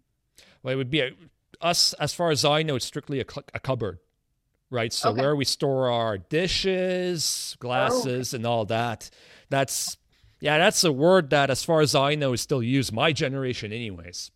Well, 0.64 0.74
it 0.74 0.78
would 0.78 0.92
be 0.92 1.02
a, 1.02 1.12
us 1.60 1.94
as 1.94 2.14
far 2.14 2.32
as 2.32 2.44
i 2.44 2.64
know 2.64 2.76
it's 2.76 2.86
strictly 2.86 3.20
a, 3.20 3.26
cl- 3.30 3.46
a 3.54 3.60
cupboard 3.60 4.00
right 4.72 4.92
so 4.94 5.10
Okay. 5.12 5.22
where 5.22 5.36
we 5.36 5.46
store 5.46 5.92
our 5.92 6.18
dishes 6.18 7.56
glasses 7.60 8.34
and 8.34 8.46
all 8.46 8.66
that 8.66 9.10
that's 9.50 9.98
yeah 10.40 10.58
that's 10.58 10.84
a 10.84 10.92
word 10.92 11.30
that 11.30 11.50
as 11.52 11.64
far 11.64 11.82
as 11.82 11.94
i 11.94 12.16
know 12.16 12.34
is 12.34 12.42
still 12.42 12.64
used 12.64 12.92
my 12.92 13.12
generation 13.12 13.72
anyways 13.72 14.32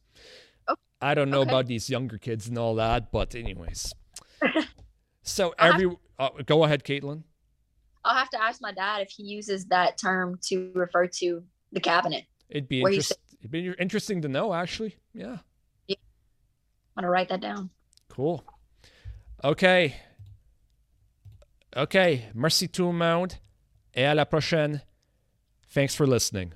Oh, 0.67 0.76
i 1.02 1.13
don't 1.15 1.30
know 1.32 1.41
okay. 1.41 1.50
about 1.50 1.65
these 1.67 1.89
younger 1.89 2.17
kids 2.17 2.48
and 2.48 2.58
all 2.58 2.76
that 2.76 3.12
but 3.12 3.34
anyways 3.34 3.93
so 5.24 5.56
every 5.58 5.89
uh, 6.19 6.30
go 6.45 6.63
ahead 6.63 6.84
katelyn 6.84 7.24
I'll 8.04 8.15
have 8.15 8.30
to 8.32 8.39
ask 8.43 8.62
my 8.62 8.71
dad 8.71 9.02
if 9.02 9.10
he 9.10 9.24
uses 9.24 9.65
that 9.65 9.98
term 9.98 10.38
to 10.50 10.71
refer 10.76 11.08
to 11.08 11.43
the 11.71 11.80
cabinet. 11.80 12.26
it'd 12.50 12.67
be 12.67 12.78
you 12.78 12.86
it'd 12.86 13.50
be 13.52 13.74
interesting 13.80 14.21
to 14.21 14.28
know 14.28 14.54
actually 14.54 14.98
yeah 15.13 15.38
I'm 16.98 17.02
gonna 17.02 17.12
write 17.12 17.28
that 17.28 17.41
down. 17.41 17.71
Cool. 18.08 18.41
OK. 19.43 19.95
OK. 21.75 21.97
Merci 22.33 22.69
tout 22.69 22.87
le 22.87 22.93
monde. 22.93 23.33
Et 23.93 24.06
à 24.06 24.13
la 24.13 24.25
prochaine. 24.25 24.81
Thanks 25.73 25.95
for 25.95 26.06
listening. 26.08 26.54